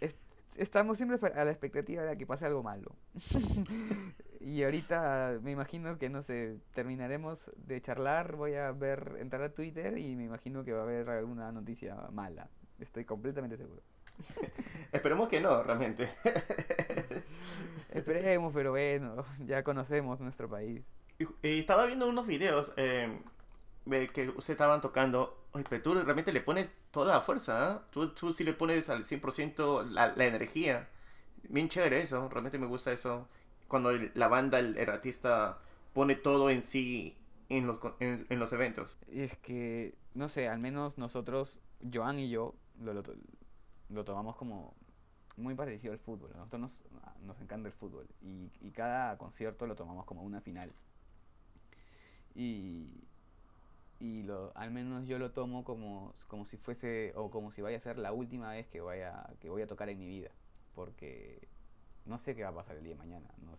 [0.00, 0.16] es-
[0.56, 2.94] estamos siempre a la expectativa de que pase algo malo.
[4.40, 9.52] Y ahorita me imagino que, no sé, terminaremos de charlar, voy a ver, entrar a
[9.52, 12.48] Twitter y me imagino que va a haber alguna noticia mala.
[12.78, 13.82] Estoy completamente seguro.
[14.92, 16.08] Esperemos que no, realmente.
[17.90, 20.82] Esperemos, pero bueno, ya conocemos nuestro país.
[21.18, 23.18] Y, y estaba viendo unos videos eh,
[24.12, 25.36] que ustedes estaban tocando.
[25.52, 27.82] Oye, pero tú realmente le pones toda la fuerza, ¿ah?
[27.90, 30.88] Tú, tú sí le pones al 100% la, la energía.
[31.48, 33.28] Bien chévere eso, realmente me gusta eso.
[33.68, 35.58] Cuando la banda, el, el artista
[35.92, 37.16] pone todo en sí
[37.48, 38.96] en los, en, en los eventos.
[39.08, 41.60] Es que, no sé, al menos nosotros,
[41.92, 43.02] Joan y yo, lo, lo,
[43.88, 44.74] lo tomamos como
[45.36, 46.30] muy parecido al fútbol.
[46.34, 46.82] A nosotros nos,
[47.22, 50.72] nos encanta el fútbol y, y cada concierto lo tomamos como una final.
[52.34, 53.04] Y,
[54.00, 57.78] y lo, al menos yo lo tomo como, como si fuese o como si vaya
[57.78, 60.30] a ser la última vez que vaya que voy a tocar en mi vida.
[60.74, 61.48] Porque
[62.06, 63.28] no sé qué va a pasar el día de mañana.
[63.38, 63.58] No,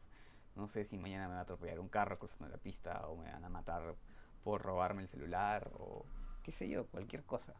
[0.56, 3.32] no sé si mañana me va a atropellar un carro cruzando la pista o me
[3.32, 3.95] van a matar
[4.43, 6.06] por robarme el celular o
[6.43, 7.54] qué sé yo, cualquier cosa.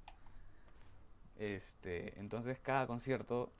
[1.38, 3.52] Este, entonces cada concierto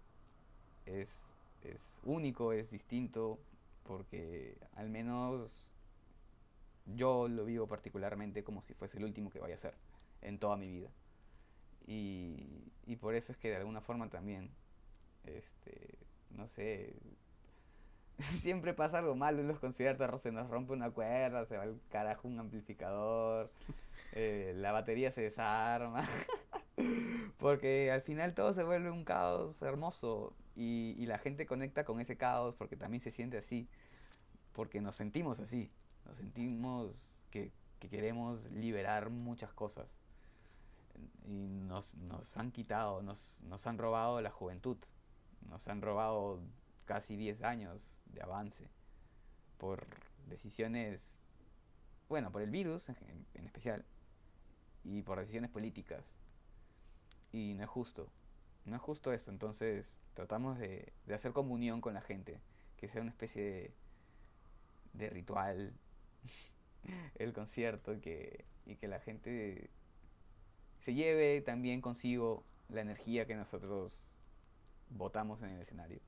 [0.86, 1.24] es,
[1.64, 3.40] es único, es distinto,
[3.84, 5.70] porque al menos
[6.86, 9.76] yo lo vivo particularmente como si fuese el último que vaya a hacer
[10.22, 10.90] en toda mi vida.
[11.88, 14.52] Y, y por eso es que de alguna forma también,
[15.24, 15.98] este,
[16.32, 16.96] no sé,
[18.42, 21.80] siempre pasa algo malo en los conciertos, se nos rompe una cuerda, se va al
[21.90, 23.52] carajo un amplificador,
[24.14, 26.08] eh, la batería se desarma,
[27.38, 32.02] porque al final todo se vuelve un caos hermoso y, y la gente conecta con
[32.02, 33.68] ese caos porque también se siente así,
[34.54, 35.72] porque nos sentimos así,
[36.06, 39.88] nos sentimos que, que queremos liberar muchas cosas.
[41.26, 44.78] Y nos, nos han quitado, nos, nos han robado la juventud,
[45.48, 46.40] nos han robado
[46.86, 48.68] casi 10 años de avance
[49.58, 49.86] por
[50.28, 51.16] decisiones,
[52.08, 53.86] bueno, por el virus en, especial
[54.84, 56.04] y por decisiones políticas.
[57.32, 58.10] Y no es justo,
[58.66, 62.40] no es justo eso, entonces tratamos de, de hacer comunión con la gente,
[62.78, 63.74] que sea una especie de,
[64.94, 65.74] de ritual
[67.16, 69.70] el concierto que, y que la gente
[70.80, 74.02] se lleve también consigo la energía que nosotros
[74.90, 76.02] votamos en el escenario.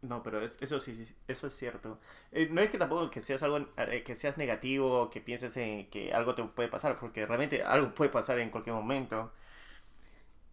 [0.00, 1.98] No, pero es- eso sí, sí, eso es cierto.
[2.30, 5.90] Eh, no es que tampoco que seas algo, eh, que seas negativo, que pienses en
[5.90, 9.32] que algo te puede pasar, porque realmente algo puede pasar en cualquier momento.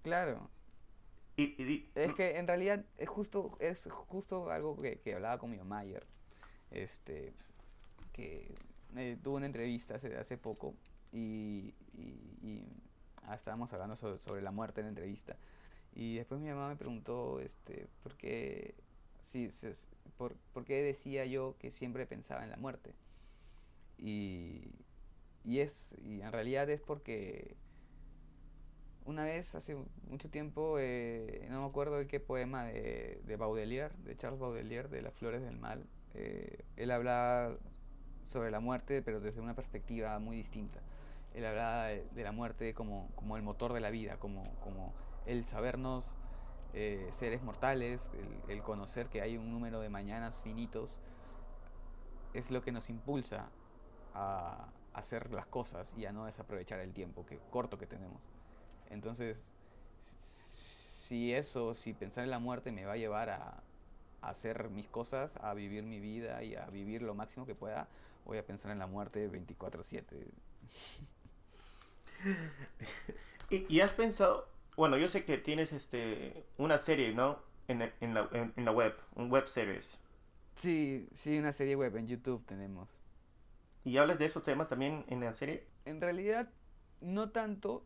[0.01, 0.49] Claro,
[1.38, 5.49] Y, y- es que en realidad es justo, es justo algo que, que hablaba con
[5.51, 6.07] mi mamá ayer,
[6.71, 7.35] este,
[8.13, 8.55] que
[8.97, 10.75] eh, tuvo una entrevista hace, hace poco
[11.11, 12.83] y, y- y,
[13.23, 15.38] ah, estábamos hablando sobre, sobre la muerte en la entrevista
[15.95, 18.75] y después mi mamá me preguntó, este, por qué,
[19.21, 19.73] sí, se-
[20.17, 22.95] por, por qué decía yo que siempre pensaba en la muerte
[23.97, 24.71] y,
[25.43, 27.58] y es, y en realidad es porque
[29.05, 29.77] una vez, hace
[30.10, 34.89] mucho tiempo, eh, no me acuerdo de qué poema de, de Baudelaire, de Charles Baudelaire,
[34.89, 37.58] de Las Flores del Mal, eh, él hablaba
[38.25, 40.84] sobre la muerte, pero desde una perspectiva muy distinta.
[41.31, 44.95] Él hablaba de, de la muerte como, como el motor de la vida, como, como
[45.25, 46.15] el sabernos
[46.73, 48.09] eh, seres mortales,
[48.47, 50.99] el, conocer que hay un número de mañanas finitos,
[52.33, 53.49] es lo que nos impulsa
[54.13, 58.21] a hacer las cosas y a no desaprovechar el tiempo que, corto que tenemos.
[58.89, 59.38] Entonces,
[61.07, 63.63] si eso, si pensar en la muerte me va a llevar a,
[64.21, 67.88] hacer mis cosas, a vivir mi vida y a vivir lo máximo que pueda,
[68.25, 70.25] voy a pensar en la muerte 24/7.
[73.51, 77.39] y- y has pensado, bueno, yo sé que tienes este una serie, ¿no?
[77.67, 79.99] En, el- en la, en, en la web, un web series.
[80.55, 82.89] Sí, sí, una serie web en YouTube tenemos.
[83.85, 85.65] ¿Y hablas de esos temas también en la serie?
[85.85, 86.49] En realidad,
[87.01, 87.85] no tanto.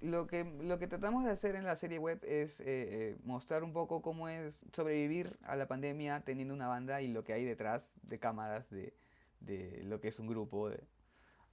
[0.00, 3.64] Lo que, lo que tratamos de hacer en la serie web es eh, eh, mostrar
[3.64, 7.44] un poco cómo es sobrevivir a la pandemia teniendo una banda y lo que hay
[7.44, 8.94] detrás de cámaras de,
[9.40, 10.84] de lo que es un grupo de,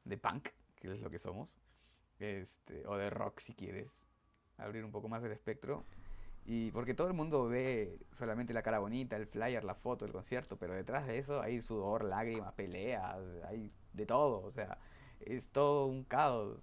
[0.05, 1.49] de punk, que es lo que somos,
[2.19, 4.05] este, o de rock si quieres
[4.57, 5.83] abrir un poco más el espectro.
[6.45, 10.11] Y porque todo el mundo ve solamente la cara bonita, el flyer, la foto, el
[10.11, 14.77] concierto, pero detrás de eso hay sudor, lágrimas, peleas, hay de todo, o sea,
[15.21, 16.59] es todo un caos.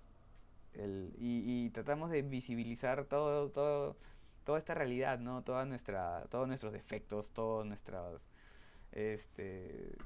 [0.74, 3.96] El, y, tratamos de visibilizar todo, todo,
[4.44, 5.42] toda esta realidad, ¿no?
[5.42, 8.22] Toda nuestra, todos nuestros defectos, todos nuestras,
[8.92, 9.96] este,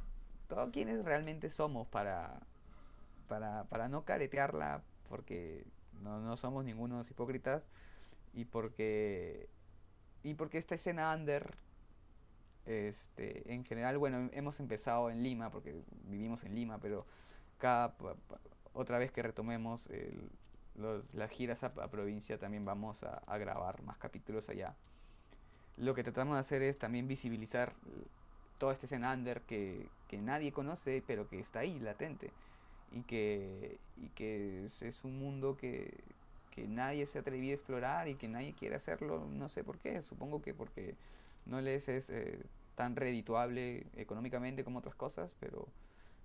[0.49, 2.40] todo quienes realmente somos para,
[3.29, 5.66] para, para no caretearla, porque
[6.03, 7.63] no, no somos ningunos hipócritas
[8.35, 9.49] y porque
[10.23, 11.55] y porque esta escena under
[12.67, 17.07] este en general bueno hemos empezado en Lima porque vivimos en Lima pero
[17.59, 17.95] cada
[18.73, 19.89] otra vez que retomemos
[20.79, 24.75] los, las giras a, provincia también vamos a, grabar más capítulos allá.
[25.77, 27.73] Lo que tratamos de hacer es también visibilizar
[28.59, 32.31] toda esta escena under que, que nadie conoce pero que está ahí latente
[32.97, 35.93] y que, y que es, un mundo que,
[36.51, 39.79] que, nadie se ha atrevido a explorar y que nadie quiere hacerlo, no sé por
[39.79, 40.95] qué, supongo que porque
[41.45, 42.39] no les es eh,
[42.75, 45.69] tan redituable económicamente como otras cosas, pero,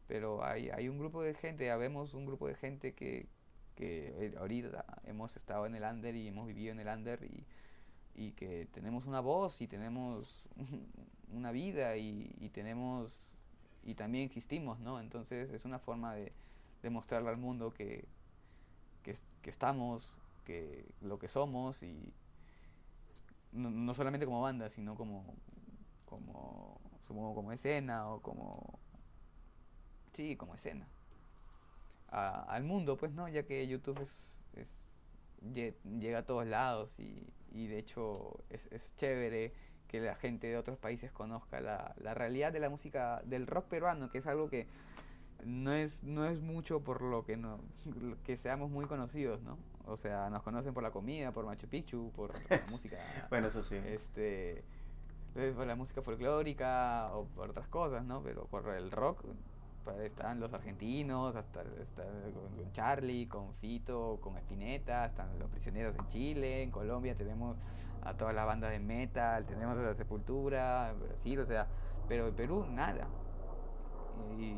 [0.07, 3.27] pero hay, hay un grupo de gente, habemos un grupo de gente que,
[3.75, 7.45] que eh, ahorita hemos estado en el under y hemos vivido en el under y,
[8.15, 10.45] y que tenemos una voz y tenemos
[11.33, 13.27] una vida y, y tenemos
[13.83, 14.99] y también existimos, ¿no?
[14.99, 16.31] Entonces es una forma de,
[16.81, 18.07] demostrarle al mundo que,
[19.03, 20.15] que, estamos,
[20.45, 22.13] que lo que somos y
[23.51, 25.35] no, solamente como banda, sino como,
[26.05, 28.79] como, como escena o como...
[30.13, 30.87] Sí, como escena.
[32.07, 33.27] al mundo, pues, ¿no?
[33.29, 34.77] Ya que YouTube es,
[35.99, 39.53] llega a todos lados y, y de hecho es, es, chévere
[39.87, 43.65] que la gente de otros países conozca la, la realidad de la música del rock
[43.67, 44.67] peruano, que es algo que
[45.45, 47.59] no es, no es mucho por lo que, no,
[48.23, 49.57] que seamos muy conocidos, ¿no?
[49.85, 52.97] O sea, nos conocen por la comida, por Machu Picchu, por la música.
[53.29, 53.75] bueno, eso sí.
[53.75, 54.63] Este,
[55.55, 58.21] por la música folclórica o por otras cosas, ¿no?
[58.21, 59.23] Pero por el rock
[59.83, 66.07] pues, están los argentinos, hasta, con Charlie, con Fito, con Espineta, están los prisioneros en
[66.09, 67.57] Chile, en Colombia tenemos
[68.03, 71.67] a todas las bandas de metal, tenemos a la Sepultura, en Brasil, o sea,
[72.07, 73.07] pero en Perú nada.
[74.39, 74.55] Y,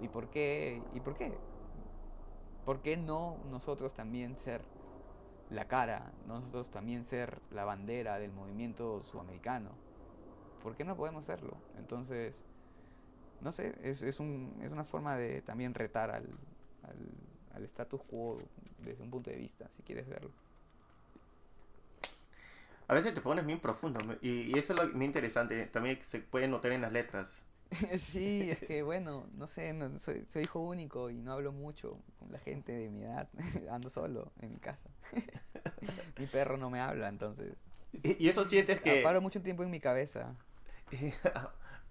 [0.00, 0.82] ¿Y por qué?
[0.94, 1.32] ¿Y por qué?
[2.64, 4.62] ¿Por qué no nosotros también ser
[5.50, 9.70] la cara, nosotros también ser la bandera del movimiento sudamericano?
[10.62, 11.56] ¿Por qué no podemos serlo?
[11.78, 12.34] Entonces,
[13.40, 16.26] no sé, es, es, un, es una forma de también retar al,
[17.54, 18.38] al, status quo
[18.78, 20.30] desde un punto de vista, si quieres verlo.
[22.88, 26.48] A veces te pones bien profundo y, eso es lo muy interesante, también se puede
[26.48, 27.44] notar en las letras.
[27.98, 32.32] sí, es que bueno, no sé, soy, soy, hijo único y no hablo mucho con
[32.32, 33.28] la gente de mi edad,
[33.70, 34.90] ando solo en mi casa.
[36.18, 37.54] mi perro no me habla, entonces...
[38.02, 39.02] ¿Y, eso sientes que...?
[39.02, 40.34] Paro mucho tiempo en mi cabeza.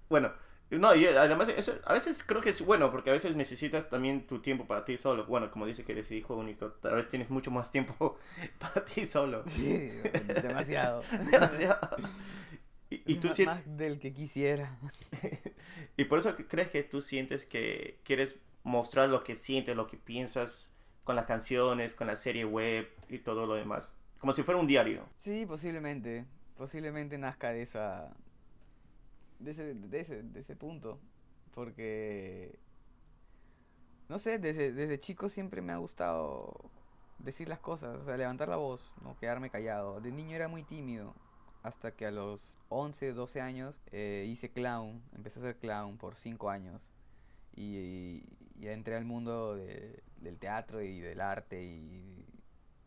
[0.10, 0.32] bueno,
[0.70, 4.26] no, y además eso, a veces creo que es bueno porque a veces necesitas también
[4.28, 5.26] tu tiempo para ti solo.
[5.26, 8.18] Bueno, como dice que eres hijo único, tal vez tienes mucho más tiempo
[8.60, 9.44] para ti solo.
[9.48, 9.92] Sí,
[10.42, 11.04] demasiado.
[11.32, 11.98] demasiado.
[13.06, 14.78] Y, tú más, más del que quisiera.
[15.98, 19.98] y por eso crees que tú sientes que quieres mostrar lo que sientes, lo que
[19.98, 20.72] piensas
[21.04, 23.94] con las canciones, con la serie web y todo lo demás.
[24.20, 25.08] Como si fuera un diario.
[25.20, 26.26] Sí, posiblemente.
[26.58, 28.16] Posiblemente nazca de esa.
[29.40, 31.00] de ese, de ese, de ese punto.
[31.54, 32.60] Porque.
[34.10, 36.72] No sé, desde, desde chico siempre me ha gustado
[37.18, 40.00] decir las cosas, o sea, levantar la voz, no quedarme callado.
[40.00, 41.16] De niño era muy tímido
[41.66, 46.16] hasta que a los 11, 12 años eh, hice clown, empecé a hacer clown por
[46.16, 46.88] 5 años
[47.56, 48.24] y,
[48.62, 52.26] entré al mundo del teatro y del arte y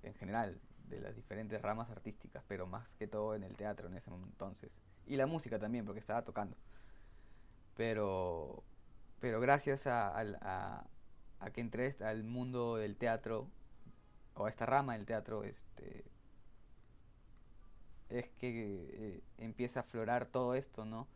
[0.02, 3.96] en general de las diferentes ramas artísticas, pero más que todo en el teatro en
[3.96, 4.70] ese entonces.
[5.07, 6.57] Y la música también, porque estaba tocando.
[7.76, 8.62] Pero,
[9.20, 10.86] pero gracias a, a,
[11.40, 13.48] a que entré al mundo del teatro,
[14.34, 16.05] o a esta rama del teatro, este,
[18.11, 21.09] es que eh, empieza a aflorar todo esto, ¿no?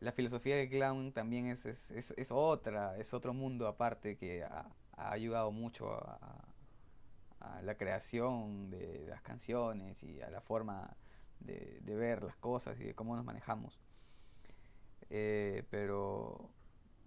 [0.00, 4.70] La filosofía del clown también es, es, es, otra, es otro mundo aparte que ha,
[4.96, 6.44] ayudado mucho a,
[7.62, 10.96] la creación de las canciones y a la forma
[11.40, 13.80] de, ver las cosas y de cómo nos manejamos.
[15.10, 16.50] Eh, pero,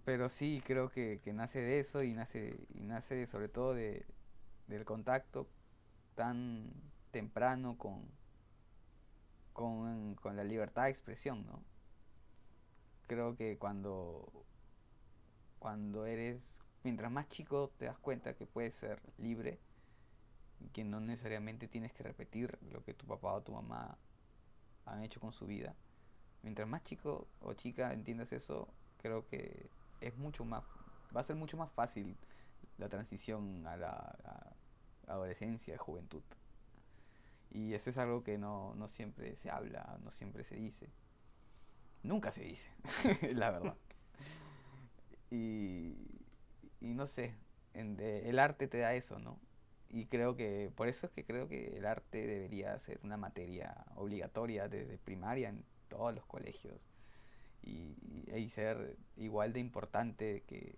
[0.04, 4.04] pero sí creo que, que, nace de eso y nace, y nace sobre todo de,
[4.66, 5.48] del contacto
[6.14, 6.72] tan
[7.10, 8.08] temprano con,
[9.52, 11.62] con, con la libertad de expresión, ¿no?
[13.06, 14.30] Creo que cuando,
[15.58, 16.40] cuando eres,
[16.82, 19.58] mientras más chico te das cuenta que puedes ser libre,
[20.72, 23.98] que no necesariamente tienes que repetir lo que tu papá o tu mamá
[24.86, 25.74] han hecho con su vida.
[26.42, 30.64] Mientras más chico o chica entiendas eso, creo que es mucho más,
[31.14, 32.16] va a ser mucho más fácil
[32.78, 34.56] la transición a la
[35.06, 36.22] adolescencia, juventud.
[37.52, 40.88] Y eso es algo que no, no siempre se habla, no siempre se dice.
[42.02, 42.70] Nunca se dice,
[43.34, 43.76] la verdad.
[45.30, 45.94] Y,
[46.80, 47.34] y no sé,
[47.74, 49.38] el arte te da eso, ¿no?
[49.90, 53.84] Y creo que, por eso es que creo que el arte debería ser una materia
[53.94, 56.80] obligatoria desde primaria en todos los colegios.
[57.62, 57.94] Y,
[58.34, 60.74] y, ser igual de importante que,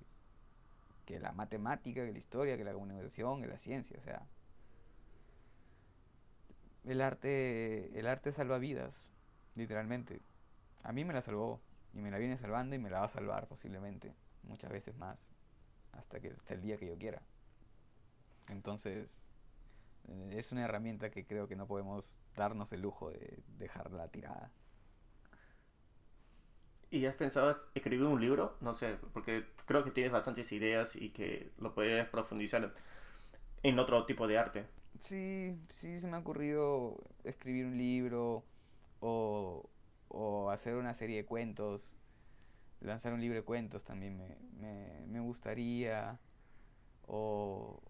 [1.07, 3.97] que la matemática, que la historia, que la comunicación, que la ciencia.
[3.99, 4.27] O sea,
[6.85, 9.11] el arte, el arte salva vidas,
[9.55, 10.21] literalmente.
[10.83, 11.61] A mí me la salvó
[11.95, 15.19] y me la viene salvando y me la va a salvar posiblemente muchas veces más
[15.93, 17.23] hasta que hasta el día que yo quiera.
[18.49, 19.19] Entonces,
[20.09, 24.51] eh, es una herramienta que creo que no podemos darnos el lujo de dejarla tirada.
[26.91, 28.57] ¿Y has pensado escribir un libro?
[28.61, 32.73] No sé, porque creo que tienes bastantes ideas y que lo puedes profundizar
[33.63, 34.67] en otro tipo de arte.
[35.01, 38.45] Sí, sí se me ha ocurrido escribir un libro
[39.01, 39.69] o,
[40.09, 41.97] o hacer una serie de cuentos,
[42.81, 46.19] lanzar un libro de cuentos también me, me, me gustaría,
[47.07, 47.83] o,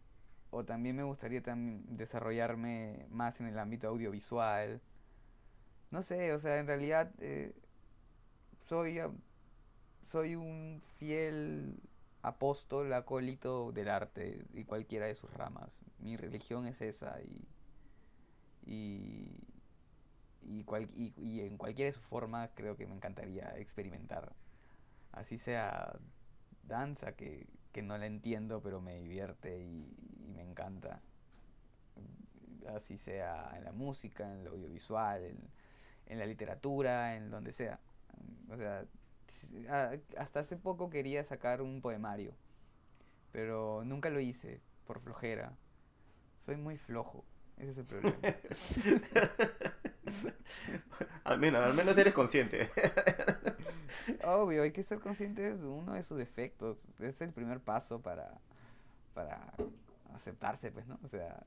[0.51, 4.81] o, también me gustaría también desarrollarme más en el ámbito audiovisual.
[5.91, 7.55] No sé, o sea, en realidad eh,
[8.63, 9.01] soy,
[10.03, 11.81] soy un fiel
[12.25, 15.79] apóstol, acólito del arte y cualquiera de sus ramas.
[15.99, 17.47] Mi religión es esa y,
[18.67, 19.45] y,
[20.43, 24.33] y, y, en cualquiera de sus formas creo que me encantaría experimentar.
[25.13, 25.99] Así sea
[26.63, 29.87] danza, que, que no la entiendo pero me divierte y,
[30.35, 31.01] me encanta.
[32.75, 35.39] Así sea en la música, en lo audiovisual, en,
[36.07, 37.79] en la literatura, en donde sea.
[38.51, 38.87] O sea,
[40.19, 42.35] hasta hace poco quería sacar un poemario,
[43.33, 45.57] pero nunca lo hice por flojera.
[46.39, 47.25] Soy muy flojo,
[47.57, 48.17] ese es el problema.
[51.25, 52.71] al, menos, al menos eres consciente.
[54.25, 56.85] Obvio, hay que ser consciente de uno de sus defectos.
[57.01, 58.41] Es el primer paso para,
[59.15, 59.55] para
[60.15, 60.99] aceptarse, pues, ¿no?
[61.03, 61.45] O sea,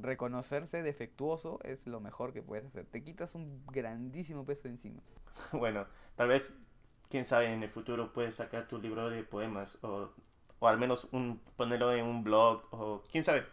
[0.00, 2.86] reconocerse defectuoso es lo mejor que puedes hacer.
[2.86, 5.02] Te quitas un grandísimo peso de encima.
[5.52, 6.52] Bueno, tal vez
[7.12, 10.08] quién sabe, en el futuro puedes sacar tu libro de poemas o,
[10.60, 13.44] o al menos un, ponerlo en un blog o quién sabe,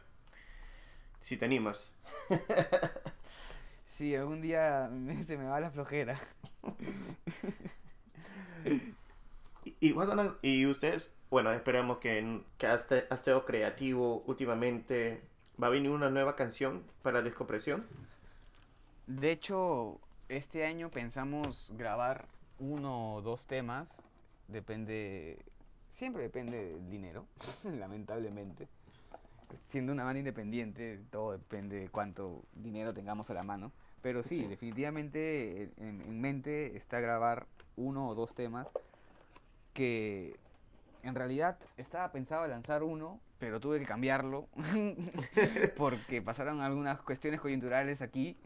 [1.19, 1.91] si te animas.
[3.89, 4.89] sí, algún día
[5.27, 6.17] se me va la flojera.
[9.65, 9.93] y,
[10.41, 15.21] y, ustedes, bueno, esperemos que, que has, estado creativo últimamente.
[15.61, 17.85] ¿Va a venir una nueva canción para Descompresión?
[19.05, 19.99] De hecho,
[20.29, 23.89] este año pensamos grabar uno o dos temas,
[24.47, 25.39] depende,
[25.91, 27.25] siempre depende del dinero,
[27.63, 28.67] lamentablemente.
[29.67, 33.71] Siendo una banda independiente, todo depende de cuánto dinero tengamos a la mano.
[34.01, 38.67] Pero sí, definitivamente eh, en, mente está grabar uno o dos temas
[39.73, 40.37] que
[41.03, 44.49] en realidad estaba pensado lanzar uno, pero tuve que cambiarlo
[45.77, 48.37] porque pasaron algunas cuestiones coyunturales aquí.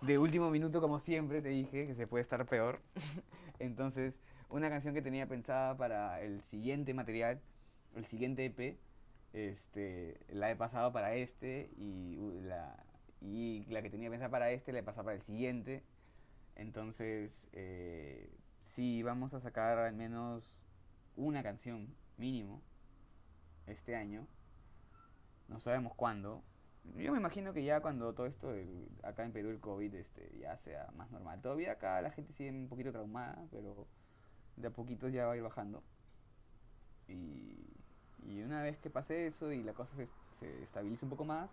[0.00, 2.80] De último minuto, como siempre, te dije que se puede estar peor.
[3.58, 4.14] Entonces,
[4.48, 7.40] una canción que tenía pensada para el siguiente material,
[7.94, 8.78] el siguiente EP,
[9.34, 12.82] este, la he pasado para este y la,
[13.20, 15.82] y la que tenía pensada para este la he pasado para el siguiente.
[16.56, 18.30] Entonces, eh,
[18.62, 20.56] sí, vamos a sacar al menos
[21.16, 22.62] una canción mínimo
[23.66, 24.26] este año.
[25.48, 26.42] No sabemos cuándo.
[26.96, 28.52] Yo me imagino que ya cuando todo esto,
[29.02, 31.40] acá en Perú el COVID este, ya sea más normal.
[31.40, 33.86] Todavía acá la gente sigue un poquito traumada, pero
[34.56, 35.82] de a poquitos ya va a ir bajando.
[37.08, 37.70] Y,
[38.44, 40.06] una vez que pase eso y la cosa se,
[40.38, 41.50] se estabilice un poco más,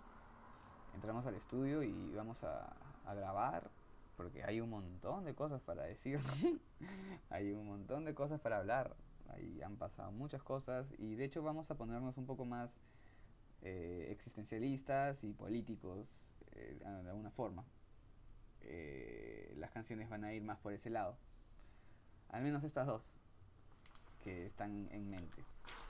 [0.94, 2.74] entramos al estudio y vamos a,
[3.06, 3.70] a grabar,
[4.18, 6.20] porque hay un montón de cosas para decir,
[7.30, 8.96] hay un montón de cosas para hablar
[9.30, 12.72] ahí han pasado muchas cosas y de hecho vamos a ponernos un poco más
[13.62, 16.08] eh, existencialistas y políticos
[16.54, 17.64] eh, de alguna forma.
[18.62, 21.18] Eh, las canciones van a ir más por ese lado.
[22.30, 23.16] Al menos estas dos
[24.24, 25.44] que están en mente.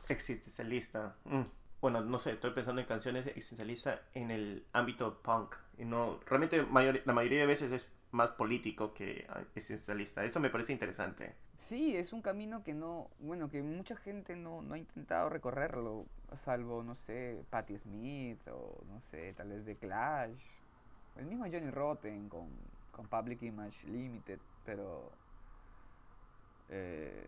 [0.09, 1.15] Existencialista.
[1.25, 1.43] Mm.
[1.81, 5.55] Bueno, no sé, estoy pensando en canciones existencialistas en el ámbito punk.
[5.77, 10.23] Y no, realmente la mayoría de veces es más político que existencialista.
[10.23, 11.35] Eso me parece interesante.
[11.67, 16.05] Sí, es un camino que no, bueno, que mucha gente no, no ha intentado recorrerlo,
[16.43, 20.41] salvo, no sé, Patti Smith o, no sé, tal vez The Clash,
[21.15, 22.49] el mismo Johnny Rotten con
[22.91, 25.11] con Public Image Limited, pero
[26.69, 27.25] eh,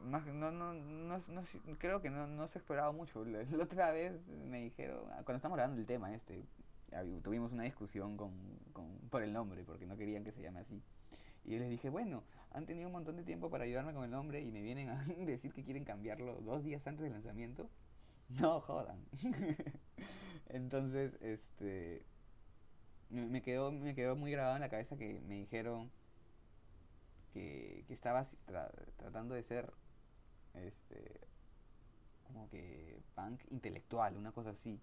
[0.00, 1.18] no, no, no, no,
[1.78, 3.24] creo que no, no se esperaba mucho.
[3.24, 6.44] La, otra vez me dijeron, ah, cuando estamos hablando del tema este,
[7.22, 8.32] tuvimos una discusión con,
[8.72, 10.82] con, por el nombre, porque no querían que se llame así.
[11.44, 14.10] Y yo les dije, bueno, han tenido un montón de tiempo para ayudarme con el
[14.10, 17.68] nombre y me vienen a decir que quieren cambiarlo dos días antes del lanzamiento.
[18.28, 19.04] No jodan.
[20.48, 22.04] Entonces, este,
[23.10, 25.90] me quedó, me quedó muy grabado en la cabeza que me dijeron
[27.32, 29.72] que, que estaba tra tratando de ser
[30.54, 31.20] este
[32.24, 34.80] como que punk intelectual, una cosa así.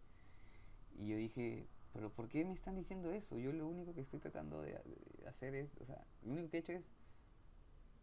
[0.97, 3.37] Y yo dije, pero ¿por qué me están diciendo eso?
[3.39, 4.79] Yo lo único que estoy tratando de,
[5.27, 6.83] hacer es, o sea, lo único que he hecho es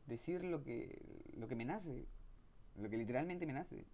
[0.07, 1.01] decir lo que,
[1.37, 2.07] lo que me nace,
[2.77, 3.85] lo que literalmente me nace.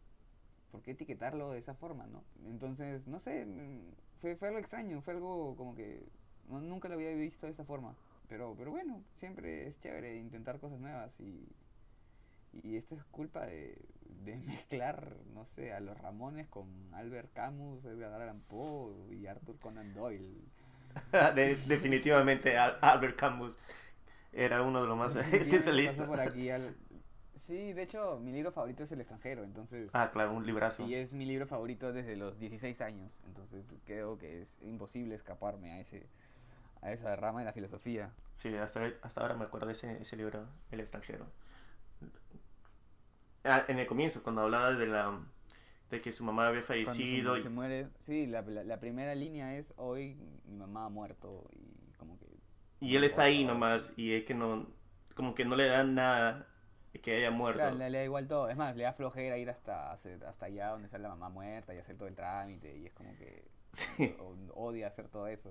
[0.70, 2.24] ¿Por qué etiquetarlo de esa forma, no?
[2.46, 3.46] Entonces, no sé,
[4.20, 6.08] fue, fue algo extraño, fue algo como que
[6.48, 7.94] no, nunca lo había visto de esa forma.
[8.28, 11.46] Pero, pero bueno, siempre es chévere intentar cosas nuevas y,
[12.52, 13.78] y esto es culpa de,
[14.24, 19.58] de mezclar, no sé, a los Ramones con Albert Camus, Edgar Allan Poe y Arthur
[19.58, 20.44] Conan Doyle.
[21.34, 23.56] de, definitivamente Albert Camus
[24.32, 26.08] era uno de los más esencialistas.
[26.18, 26.76] aquí al...
[27.36, 29.90] Sí, de hecho, mi libro favorito es El extranjero, entonces...
[29.92, 30.86] Ah, claro, un librazo.
[30.86, 35.72] Y es mi libro favorito desde los 16 años, entonces creo que es imposible escaparme
[35.72, 36.06] a ese
[36.82, 38.10] a esa rama de la filosofía.
[38.34, 41.26] Sí, hasta, hasta ahora me acuerdo de ese, ese libro, El extranjero.
[43.44, 45.20] Ah, en el comienzo, cuando hablaba de la
[45.92, 47.36] de que su mamá había fallecido.
[47.36, 50.16] Se, se, muere, sí, la, la, la, primera línea es hoy
[50.46, 52.26] mi mamá ha muerto y como que...
[52.80, 54.66] Y él está ahí nomás y es que no,
[55.14, 56.48] como que no le dan nada
[57.02, 57.58] que haya muerto.
[57.58, 60.68] Claro, le, le, da igual todo, es más, le da flojera ir hasta, hasta allá
[60.68, 64.16] donde está la mamá muerta y hacer todo el trámite y es como que sí.
[64.54, 65.50] odia hacer todo eso.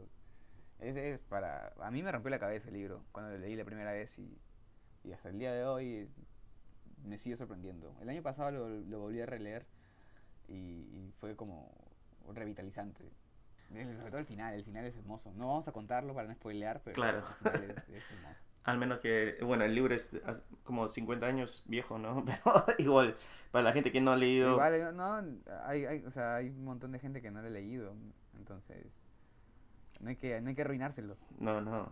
[0.79, 1.71] Es, es, para...
[1.81, 4.39] A mí me rompió la cabeza el libro cuando lo leí la primera vez y,
[5.03, 6.09] y hasta el día de hoy
[7.05, 7.95] me sigue sorprendiendo.
[8.01, 9.65] El año pasado lo, lo volví a releer
[10.47, 11.71] y, y, fue como
[12.33, 13.11] revitalizante.
[13.69, 15.31] Sobre todo el final, el final es hermoso.
[15.33, 17.19] No vamos a contarlo para no spoilear, pero claro.
[17.19, 18.39] el final es, es hermoso.
[18.63, 20.11] Al menos que, bueno, el libro es
[20.63, 22.23] como 50 años viejo, ¿no?
[22.25, 23.17] Pero igual,
[23.51, 24.51] para la gente que no ha leído...
[24.51, 25.23] Igual, no,
[25.65, 27.95] hay, hay, o sea, hay un montón de gente que no lo ha leído,
[28.37, 28.85] entonces
[29.99, 31.17] no hay que, no hay que arruinárselo.
[31.39, 31.91] No, no.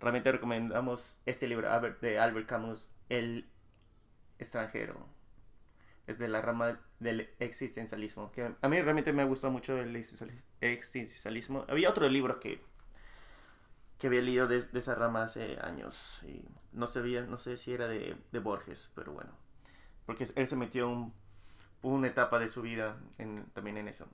[0.00, 1.68] Realmente recomendamos este libro
[2.00, 3.46] de Albert Camus, El
[4.38, 5.06] extranjero.
[6.06, 8.30] Es de la rama del existencialismo.
[8.32, 9.96] Que a mí realmente me ha gustado mucho el
[10.60, 11.64] existencialismo.
[11.68, 12.62] Había otro libro que,
[13.98, 16.20] que había leído de, esa rama hace años.
[16.24, 19.30] Y no sabía, no sé si era de, de Borges, pero bueno.
[20.04, 21.12] Porque él se metió un,
[21.82, 24.06] una etapa de su vida en, también en eso.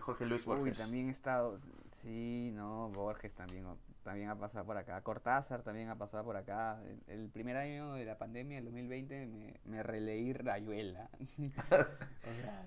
[0.00, 0.64] Jorge Luis Borges.
[0.64, 1.58] Uy, también he estado.
[2.02, 3.64] Sí, no, Borges también
[4.02, 5.00] también ha pasado por acá.
[5.02, 6.80] Cortázar también ha pasado por acá.
[7.08, 11.10] El, el primer año de la pandemia, el 2020, me, me releí Rayuela.
[11.38, 12.66] o sea,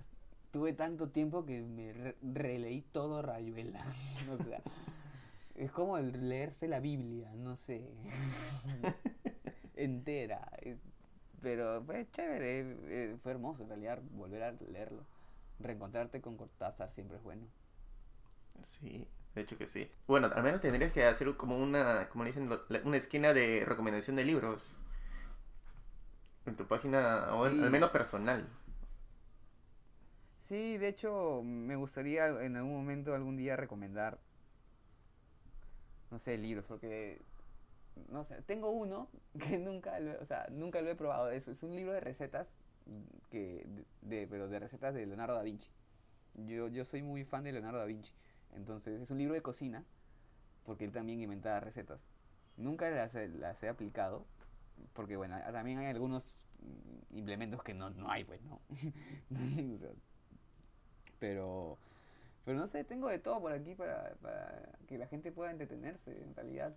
[0.51, 3.85] tuve tanto tiempo que me re releí todo Rayuela.
[4.37, 4.61] o sea,
[5.55, 7.89] es como el leerse la Biblia, no sé.
[9.75, 10.49] Entera.
[10.61, 10.77] Es,
[11.41, 15.05] pero fue chévere, eh, fue hermoso en realidad volver a leerlo.
[15.59, 17.47] Reencontrarte con Cortázar siempre es bueno.
[18.61, 19.89] Sí, de hecho que sí.
[20.07, 22.49] Bueno, al menos tendrías que hacer como una, como dicen,
[22.83, 24.77] una esquina de recomendación de libros.
[26.45, 27.63] En tu página, o sí.
[27.63, 28.45] al menos personal.
[30.41, 34.19] Sí, de hecho, me gustaría en algún momento, algún día, recomendar,
[36.11, 37.21] no sé, libros, porque,
[38.09, 41.31] no sé, tengo uno que nunca, lo, o sea, nunca lo he probado.
[41.31, 42.47] Es, es un libro de recetas,
[43.29, 43.65] que,
[44.01, 45.69] de, pero de recetas de Leonardo da Vinci.
[46.35, 48.13] Yo, yo soy muy fan de Leonardo da Vinci.
[48.53, 49.83] Entonces es un libro de cocina,
[50.65, 51.99] porque él también inventaba recetas.
[52.57, 54.25] Nunca las, las he aplicado,
[54.93, 56.39] porque bueno, también hay algunos
[57.11, 58.59] implementos que no, no hay, pues, ¿no?
[61.19, 61.77] pero,
[62.45, 66.11] pero no sé, tengo de todo por aquí para, para que la gente pueda entretenerse,
[66.11, 66.75] en realidad.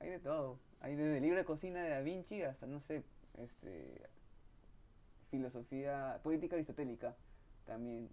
[0.00, 0.58] Hay de todo.
[0.80, 3.04] Hay desde el libro de cocina de Da Vinci hasta, no sé,
[3.38, 4.00] este
[5.36, 7.16] filosofía política aristotélica
[7.64, 8.08] también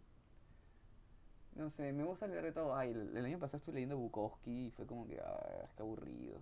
[1.55, 2.76] no sé, me gusta leer de todo.
[2.76, 6.41] Ay, el, año pasado estuve leyendo Bukowski y fue como que, ah, qué aburrido.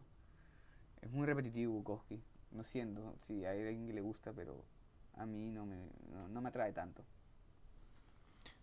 [1.02, 2.22] Es muy repetitivo Bukowski.
[2.52, 4.64] No siento si hay alguien que le gusta, pero
[5.16, 5.78] a mí no me,
[6.30, 7.04] no, me atrae tanto.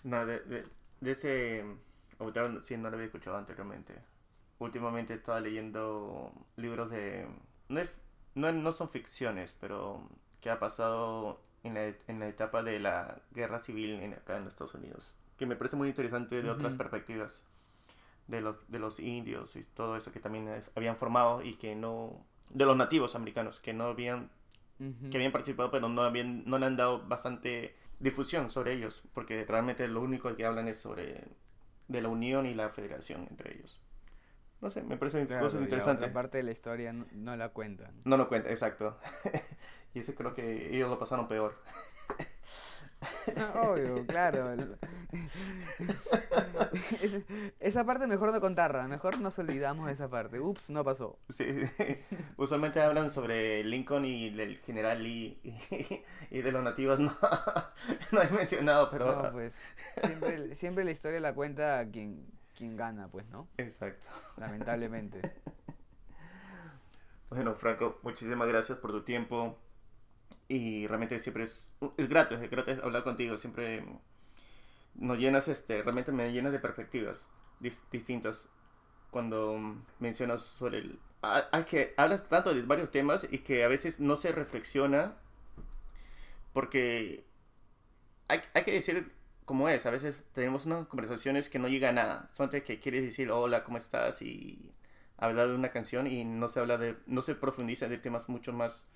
[0.04, 0.64] No, de, de,
[1.00, 1.64] de ese
[2.18, 3.94] autor sí no lo había escuchado anteriormente.
[4.58, 7.26] Últimamente estaba leyendo libros de...
[7.68, 7.92] No, es,
[8.34, 10.08] no, no son ficciones, pero
[10.40, 14.46] que ha pasado en la, en la etapa de la guerra civil en, acá en
[14.46, 16.56] Estados Unidos que me parece muy interesante de uh -huh.
[16.56, 17.44] otras perspectivas.
[18.28, 21.76] de los, de los indios y todo eso que también es- habían formado y que
[21.76, 24.30] no, de los nativos americanos, que no habían,
[24.80, 25.10] Ujú.
[25.10, 29.44] que habían participado, pero no, habían, no le han dado bastante difusión sobre ellos, porque
[29.44, 31.22] realmente lo único que hablan es sobre
[31.86, 33.80] de la unión y la federación entre ellos.
[34.60, 36.02] No sé, me parecen Claro, cosas interesantes.
[36.08, 37.92] otra parte de la historia no, no la cuentan.
[38.04, 38.96] No lo cuenta, exacto.
[39.96, 41.54] y ese creo que ellos lo pasaron peor.
[43.54, 44.50] Obvio, claro.
[47.60, 50.38] esa parte mejor no contarla, mejor nos olvidamos de esa parte.
[50.38, 51.18] Ups, no pasó.
[51.30, 51.46] Sí,
[52.36, 57.16] usualmente hablan sobre Lincoln y del general Lee y, y de los nativos no,
[58.12, 59.54] no he mencionado, pero No, pues
[60.04, 63.48] siempre, siempre la historia la cuenta quien, quien gana, pues, ¿no?
[63.56, 64.08] exacto.
[64.36, 65.22] Lamentablemente.
[67.30, 69.58] Bueno, Franco, muchísimas gracias por tu tiempo
[70.48, 73.84] y realmente siempre es, es grato, es grato hablar contigo, siempre
[74.94, 77.28] nos llenas, este, realmente me llenas de perspectivas
[77.60, 78.48] dis- distintas.
[79.10, 79.58] Cuando
[80.00, 81.00] mencionas sobre el...
[81.22, 85.16] ah, ah, que hablas tanto de varios temas y que a veces no se reflexiona
[86.52, 87.24] porque
[88.28, 89.12] hay, hay que decir
[89.44, 93.04] como es, a veces tenemos unas conversaciones que no llega a nada, solamente que quieres
[93.04, 94.20] decir hola, ¿cómo estás?
[94.22, 94.72] y
[95.18, 98.52] hablar de una canción y no se habla de, no se profundiza de temas mucho
[98.52, 98.86] más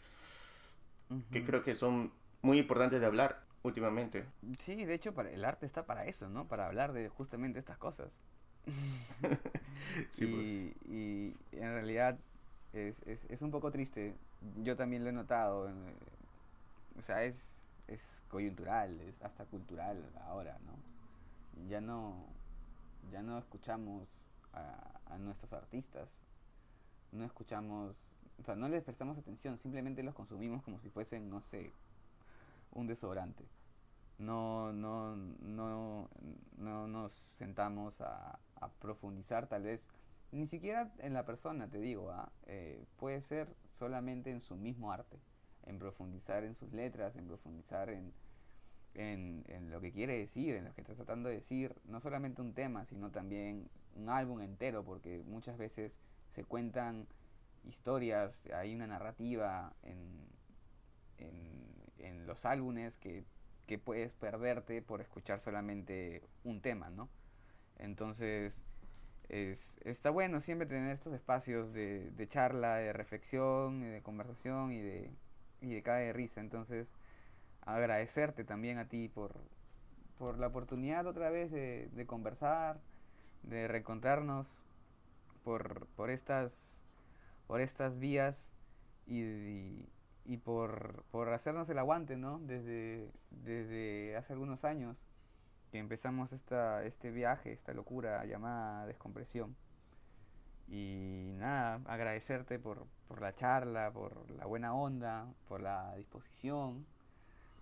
[1.31, 4.25] que creo que son muy importantes de hablar últimamente.
[4.59, 6.49] Sí, de hecho, el arte está para eso, ¿no?
[6.49, 8.13] Para hablar de justamente estas cosas.
[10.11, 12.19] Sí, y, y en realidad
[12.73, 14.15] es, es, es un poco triste.
[14.63, 15.71] Yo también lo he notado.
[16.99, 17.53] o sea, es,
[17.89, 20.73] es coyuntural, es hasta cultural ahora, ¿no?
[21.69, 22.27] Ya no,
[23.13, 24.09] ya no escuchamos
[24.53, 26.23] a, a nuestros artistas.
[27.13, 27.97] No escuchamos,
[28.41, 31.73] o sea, no les prestamos atención, simplemente los consumimos como si fuesen, no sé,
[32.73, 33.45] un desodorante.
[34.19, 36.09] No, no, no,
[36.57, 38.39] no nos sentamos a,
[38.79, 39.87] profundizar tal vez,
[40.33, 42.31] ni siquiera en la persona, te digo, ¿ah?
[42.47, 45.19] Eh, puede ser solamente en su mismo arte,
[45.65, 48.13] en profundizar en sus letras, en profundizar en,
[48.95, 52.43] en, en lo que quiere decir, en lo que está tratando de decir, no solamente
[52.43, 55.93] un tema, sino también un álbum entero, porque muchas veces
[56.35, 57.07] se cuentan
[57.65, 60.27] historias, hay una narrativa en,
[61.19, 63.25] en, en los álbumes que,
[63.67, 67.09] que puedes perderte por escuchar solamente un tema, ¿no?
[67.79, 68.65] Entonces,
[69.29, 74.81] es, está bueno siempre tener estos espacios de, de charla, de reflexión, de conversación y
[74.81, 75.11] de,
[75.61, 76.41] y de cae de risa.
[76.41, 76.95] Entonces,
[77.63, 79.35] agradecerte también a ti por,
[80.19, 82.81] por la oportunidad otra vez de, de conversar,
[83.43, 84.47] de reencontrarnos
[85.45, 86.77] por, por, estas,
[87.51, 88.49] por estas vías
[89.09, 89.85] y,
[90.25, 92.39] y, por, por hacernos el aguante, ¿no?
[92.39, 94.97] Desde, desde hace algunos años
[95.73, 99.57] que empezamos esta, este viaje, esta locura llamada descompresión.
[100.69, 106.87] Y nada, agradecerte por, por la charla, por la buena onda, por la disposición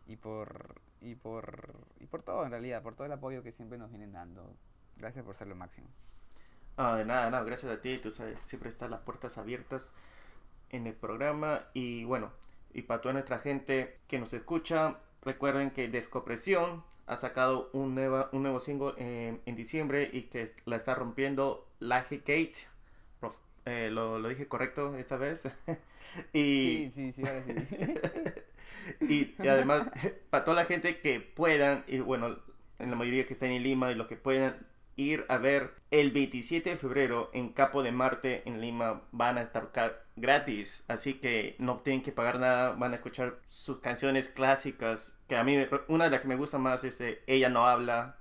[0.07, 3.79] y por, y por, y por todo en realidad, por todo el apoyo que siempre
[3.79, 4.55] nos vienen dando.
[4.99, 5.89] Gracias por ser lo máximo.
[6.79, 9.93] Ah, de nada, no, gracias a ti, tú sabes, siempre están las puertas abiertas
[10.71, 12.33] en el programa y bueno,
[12.75, 18.31] y para toda nuestra gente que nos escucha, recuerden que Descopresión ha sacado un, nueva,
[18.33, 22.55] un nuevo single en, en diciembre y que la está rompiendo Laje Kate.
[23.65, 25.45] Eh, lo, lo dije correcto esta vez.
[26.33, 27.63] y, Sí, sí, sí, ahora sí.
[29.07, 29.89] y, y además,
[30.31, 32.39] para toda la gente que puedan, y bueno,
[32.79, 34.67] en la mayoría que están en Lima y los que puedan
[34.99, 39.43] ir a ver el 27 de febrero en Capo de Marte en Lima van a
[39.43, 39.71] estar
[40.17, 45.37] gratis, así que no tienen que pagar nada, van a escuchar sus canciones clásicas, que
[45.37, 48.17] a mí una de las que me gusta más es eh, Ella no habla,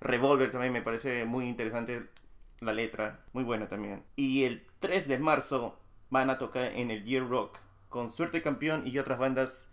[0.00, 2.06] Revolver también me parece muy interesante
[2.60, 4.02] la letra, muy buena también.
[4.16, 5.78] Y el 3 de marzo
[6.10, 7.58] van a tocar en el Year Rock
[7.90, 9.70] con Suerte Campeón y otras bandas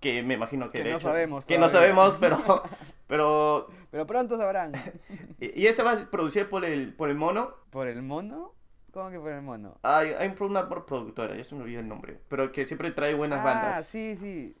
[0.00, 1.80] que me imagino que, Que de no hecho- sabemos que no todavía.
[1.94, 2.62] sabemos, pero
[3.06, 4.72] pero Pero pronto sabrán.
[5.40, 7.54] y ese va a ser producido por el por el mono.
[7.70, 8.52] ¿Por el mono?
[8.92, 9.78] ¿Cómo que por el mono?
[9.82, 13.40] Hay, hay una productora, ya se me olvidó el nombre, pero que siempre trae buenas
[13.40, 13.86] ah, bandas.
[13.86, 14.56] sí, sí.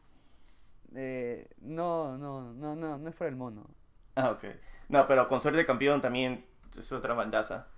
[0.94, 3.66] Eh, no, no, no, no, no es por el mono.
[4.14, 4.44] Ah, ok.
[4.88, 6.44] No, pero con Suerte Campeón también
[6.76, 7.68] es otra bandaza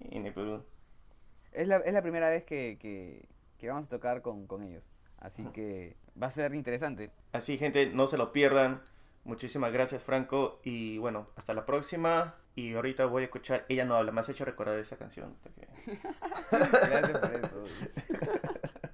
[0.00, 0.64] en el Perú.
[1.52, 3.28] Es la, es la primera vez que, que,
[3.58, 4.93] que vamos a tocar con, con ellos.
[5.24, 7.10] Así que va a ser interesante.
[7.32, 8.82] Así, gente, no se lo pierdan.
[9.24, 10.60] Muchísimas gracias, Franco.
[10.64, 12.34] Y bueno, hasta la próxima.
[12.54, 14.12] Y ahorita voy a escuchar Ella no habla.
[14.12, 15.34] Me has hecho recordar esa canción.
[16.50, 17.64] Gracias por eso.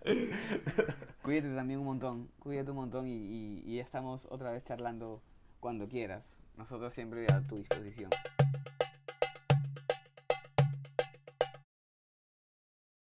[1.22, 2.30] Cuídate también un montón.
[2.38, 5.20] Cuídate un montón y, y, y estamos otra vez charlando
[5.58, 6.32] cuando quieras.
[6.56, 8.10] Nosotros siempre a tu disposición.